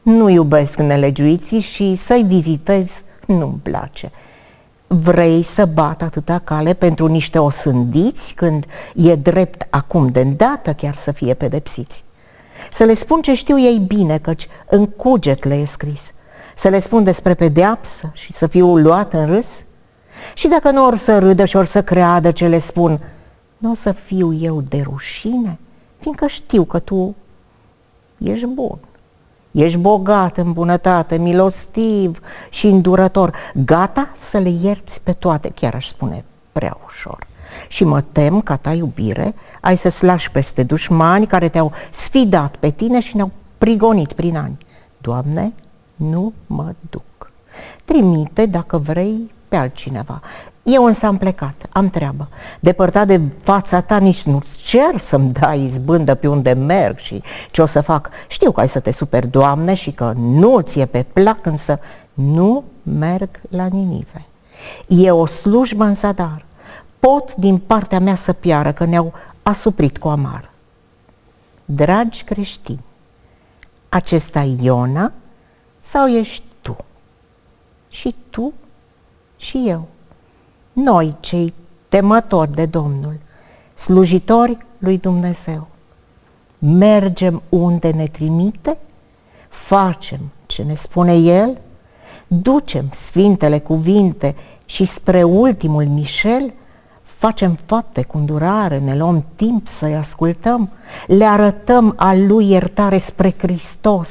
Nu 0.02 0.30
iubesc 0.30 0.78
nelegiuiții 0.78 1.60
și 1.60 1.96
să-i 1.96 2.24
vizitez 2.24 3.02
nu-mi 3.26 3.60
place. 3.64 4.12
Vrei 4.88 5.44
să 5.44 5.66
bat 5.66 6.02
atâta 6.02 6.40
cale 6.44 6.74
pentru 6.74 7.08
niște 7.08 7.40
osândiți 7.40 8.34
când 8.34 8.66
e 8.96 9.16
drept 9.16 9.68
acum 9.70 10.08
de 10.08 10.20
îndată 10.20 10.74
chiar 10.74 10.96
să 10.96 11.12
fie 11.12 11.34
pedepsiți? 11.34 12.04
Să 12.72 12.84
le 12.84 12.94
spun 12.94 13.22
ce 13.22 13.34
știu 13.34 13.60
ei 13.60 13.78
bine, 13.78 14.18
căci 14.18 14.48
în 14.70 14.86
cuget 14.86 15.44
le 15.44 15.56
e 15.56 15.66
scris. 15.66 16.12
Să 16.56 16.68
le 16.68 16.80
spun 16.80 17.04
despre 17.04 17.34
pedeapsă 17.34 18.12
și 18.14 18.34
să 18.34 18.48
fiu 18.48 18.78
luat 18.78 19.14
în 19.14 19.26
râs? 19.26 19.48
Și 20.34 20.48
dacă 20.48 20.72
nu 20.72 20.86
or 20.86 20.96
să 20.96 21.20
râdă 21.20 21.46
și 21.46 21.56
or 21.56 21.66
să 21.66 21.84
creadă 21.84 22.32
ce 22.32 22.48
le 22.48 22.60
spun, 22.60 23.00
nu 23.58 23.72
o 23.72 23.74
să 23.74 23.92
fiu 23.92 24.34
eu 24.34 24.62
de 24.62 24.82
rușine, 24.82 25.60
fiindcă 26.00 26.28
știu 26.28 26.64
că 26.64 26.80
tu 26.80 27.16
ești 28.18 28.46
bun. 28.46 28.78
Ești 29.52 29.78
bogat 29.78 30.38
în 30.38 30.54
bunătate, 30.54 31.18
milostiv 31.18 32.20
și 32.50 32.68
îndurător, 32.68 33.34
gata 33.54 34.10
să 34.30 34.38
le 34.38 34.50
ierți 34.62 35.02
pe 35.02 35.14
toate, 35.14 35.52
chiar 35.56 35.74
aș 35.74 35.88
spune 35.88 36.24
prea 36.52 36.78
ușor. 36.86 37.28
Și 37.68 37.84
mă 37.84 38.02
tem 38.02 38.42
ca 38.42 38.56
ta 38.56 38.74
iubire 38.74 39.36
ai 39.62 39.78
să 39.78 39.90
slași 39.90 40.32
peste 40.32 40.64
dușmani 40.64 41.28
care 41.28 41.50
te-au 41.50 41.72
sfidat 41.92 42.56
pe 42.56 42.70
tine 42.70 43.00
și 43.00 43.16
ne-au 43.16 43.32
prigonit 43.58 44.14
prin 44.14 44.38
ani. 44.38 44.58
Doamne, 44.98 45.54
nu 45.96 46.34
mă 46.48 46.74
duc. 46.90 47.32
Trimite, 47.86 48.46
dacă 48.46 48.78
vrei, 48.78 49.32
pe 49.48 49.56
altcineva. 49.56 50.22
Eu 50.64 50.86
însă 50.86 51.06
am 51.06 51.18
plecat, 51.18 51.66
am 51.70 51.90
treabă. 51.90 52.28
Depărtat 52.60 53.08
de 53.08 53.22
fața 53.40 53.82
ta 53.82 53.98
nici 53.98 54.24
nu-ți 54.24 54.58
cer 54.58 54.98
să-mi 54.98 55.32
dai 55.32 55.64
izbândă 55.64 56.16
pe 56.16 56.28
unde 56.28 56.54
merg 56.54 56.98
și 56.98 57.24
ce 57.52 57.62
o 57.62 57.66
să 57.66 57.82
fac. 57.82 58.10
Știu 58.28 58.52
că 58.52 58.60
ai 58.60 58.70
să 58.70 58.80
te 58.80 58.92
super, 58.92 59.28
Doamne, 59.28 59.74
și 59.74 59.92
că 59.92 60.14
nu 60.16 60.60
ți-e 60.60 60.86
pe 60.86 61.06
plac, 61.14 61.46
însă 61.46 61.80
nu 62.14 62.64
merg 62.84 63.30
la 63.50 63.66
Ninive. 63.66 64.26
E 64.88 65.12
o 65.12 65.26
slujbă 65.26 65.84
în 65.84 65.96
zadar. 65.96 66.46
Pot 67.00 67.36
din 67.36 67.58
partea 67.58 68.00
mea 68.00 68.16
să 68.16 68.34
piară, 68.34 68.72
că 68.72 68.86
ne-au 68.86 69.14
asuprit 69.44 69.98
cu 69.98 70.08
amar. 70.08 70.50
Dragi 71.66 72.24
creștini, 72.24 72.84
acesta 73.90 74.42
e 74.42 74.58
Iona 74.62 75.12
sau 75.80 76.08
ești 76.08 76.44
tu? 76.62 76.78
Și 77.90 78.16
tu 78.30 78.54
și 79.38 79.64
eu. 79.68 79.88
Noi, 80.74 81.16
cei 81.20 81.54
temători 81.90 82.54
de 82.54 82.66
Domnul, 82.66 83.20
slujitori 83.74 84.58
lui 84.78 84.98
Dumnezeu, 84.98 85.68
mergem 86.60 87.42
unde 87.50 87.92
ne 87.92 88.08
trimite, 88.08 88.78
facem 89.50 90.20
ce 90.46 90.64
ne 90.64 90.76
spune 90.76 91.16
El, 91.16 91.58
ducem 92.28 92.90
sfintele 92.94 93.60
cuvinte 93.60 94.36
și 94.66 94.86
spre 94.86 95.24
ultimul 95.24 95.86
Mișel, 95.86 96.54
facem 97.02 97.58
fapte 97.66 98.04
cu 98.04 98.18
îndurare, 98.18 98.80
ne 98.80 98.98
luăm 98.98 99.26
timp 99.36 99.68
să-i 99.68 99.96
ascultăm, 99.96 100.70
le 101.08 101.26
arătăm 101.26 101.94
a 101.96 102.16
Lui 102.16 102.50
iertare 102.50 102.98
spre 102.98 103.36
Hristos 103.38 104.10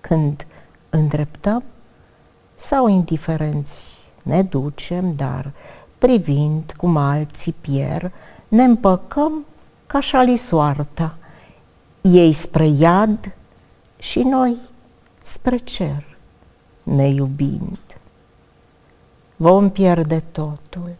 când 0.00 0.46
îndreptăm 0.90 1.62
sau 2.56 2.88
indiferenți 2.88 3.97
ne 4.28 4.42
ducem, 4.42 5.14
dar 5.14 5.52
privind 5.98 6.74
cum 6.76 6.96
alții 6.96 7.52
pier, 7.52 8.12
ne 8.48 8.62
împăcăm 8.62 9.44
ca 9.86 10.00
și 10.00 10.36
soarta, 10.36 11.16
ei 12.00 12.32
spre 12.32 12.66
iad 12.66 13.32
și 13.98 14.22
noi 14.22 14.56
spre 15.22 15.56
cer, 15.56 16.16
ne 16.82 17.08
iubind. 17.08 17.78
Vom 19.36 19.70
pierde 19.70 20.20
totul, 20.20 20.96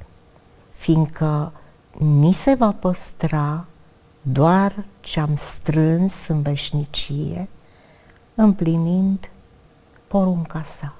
fiindcă 0.70 1.52
ni 1.98 2.32
se 2.32 2.54
va 2.54 2.72
păstra 2.72 3.64
doar 4.22 4.84
ce-am 5.00 5.36
strâns 5.36 6.12
în 6.28 6.42
veșnicie, 6.42 7.48
împlinind 8.34 9.30
porunca 10.06 10.62
sa. 10.62 10.94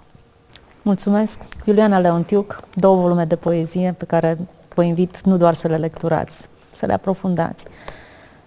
Mulțumesc. 0.88 1.40
Iuliana 1.64 1.98
Leontiuc, 1.98 2.62
două 2.74 2.96
volume 2.96 3.24
de 3.24 3.36
poezie 3.36 3.94
pe 3.98 4.04
care 4.04 4.38
vă 4.74 4.82
invit 4.82 5.20
nu 5.20 5.36
doar 5.36 5.54
să 5.54 5.68
le 5.68 5.76
lecturați, 5.76 6.48
să 6.72 6.86
le 6.86 6.92
aprofundați. 6.92 7.64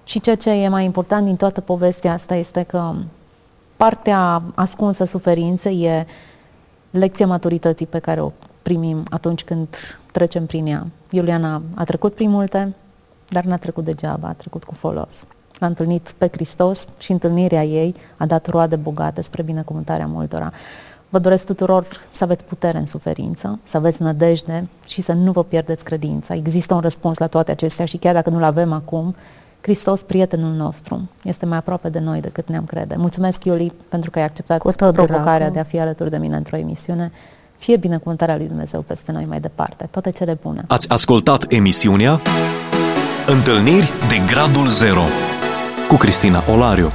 Și 0.04 0.20
ceea 0.20 0.36
ce 0.36 0.50
e 0.50 0.68
mai 0.68 0.86
important 0.86 1.26
din 1.26 1.36
toată 1.36 1.62
povestea 1.62 2.14
asta 2.14 2.36
este 2.36 2.64
că 2.64 2.94
partea 3.78 4.42
ascunsă 4.56 5.04
suferinței 5.04 5.84
e 5.84 6.06
lecția 6.90 7.28
maturității 7.28 7.86
pe 7.86 8.00
care 8.00 8.22
o 8.22 8.32
primim 8.62 9.04
atunci 9.10 9.44
când 9.44 9.76
trecem 10.12 10.46
prin 10.46 10.66
ea. 10.66 10.88
Iuliana 11.10 11.62
a 11.76 11.84
trecut 11.84 12.14
prin 12.14 12.30
multe, 12.30 12.74
dar 13.30 13.44
n-a 13.44 13.58
trecut 13.58 13.84
degeaba, 13.84 14.28
a 14.28 14.34
trecut 14.34 14.64
cu 14.64 14.74
folos. 14.74 15.24
L-a 15.60 15.68
întâlnit 15.68 16.14
pe 16.18 16.30
Hristos 16.32 16.86
și 16.98 17.12
întâlnirea 17.12 17.64
ei 17.64 17.96
a 18.18 18.26
dat 18.26 18.48
roade 18.48 18.76
bogate 18.76 19.22
spre 19.22 19.42
binecuvântarea 19.42 20.08
multora. 20.08 20.52
Vă 21.12 21.20
doresc 21.20 21.46
tuturor 21.46 21.86
să 22.12 22.24
aveți 22.24 22.44
putere 22.46 22.78
în 22.78 22.86
suferință, 22.86 23.60
să 23.64 23.78
aveți 23.78 24.02
nădejde 24.02 24.68
și 24.88 25.02
să 25.02 25.12
nu 25.14 25.32
vă 25.32 25.44
pierdeți 25.44 25.84
credința. 25.84 26.36
Există 26.36 26.74
un 26.74 26.80
răspuns 26.80 27.18
la 27.18 27.28
toate 27.28 27.52
acestea 27.52 27.86
și 27.86 27.98
chiar 27.98 28.14
dacă 28.14 28.30
nu-l 28.30 28.44
avem 28.44 28.74
acum, 28.74 29.16
Hristos, 29.62 30.02
prietenul 30.02 30.54
nostru, 30.54 31.10
este 31.24 31.46
mai 31.46 31.58
aproape 31.58 31.90
de 31.90 32.00
noi 32.00 32.22
decât 32.22 32.48
ne-am 32.50 32.64
crede. 32.66 32.96
Mulțumesc, 32.98 33.44
Iuli, 33.46 33.72
pentru 33.90 34.10
că 34.10 34.20
ai 34.20 34.26
acceptat 34.26 34.60
Cu 34.60 34.72
tot 34.72 34.94
provocarea 34.94 35.38
dragul. 35.38 35.54
de 35.54 35.60
a 35.60 35.64
fi 35.64 35.80
alături 35.80 36.10
de 36.10 36.18
mine 36.18 36.36
într-o 36.36 36.58
emisiune. 36.58 37.12
Fie 37.58 37.78
binecuvântarea 37.78 38.36
lui 38.38 38.48
Dumnezeu 38.48 38.82
peste 38.82 39.12
noi 39.12 39.26
mai 39.26 39.40
departe. 39.40 39.88
Toate 39.92 40.10
cele 40.10 40.38
bune. 40.42 40.64
Ați 40.68 40.90
ascultat 40.90 41.46
emisiunea 41.52 42.20
Întâlniri 43.28 43.92
de 44.10 44.34
Gradul 44.34 44.68
Zero 44.68 45.04
cu 45.88 45.96
Cristina 45.96 46.44
Olariu. 46.54 46.92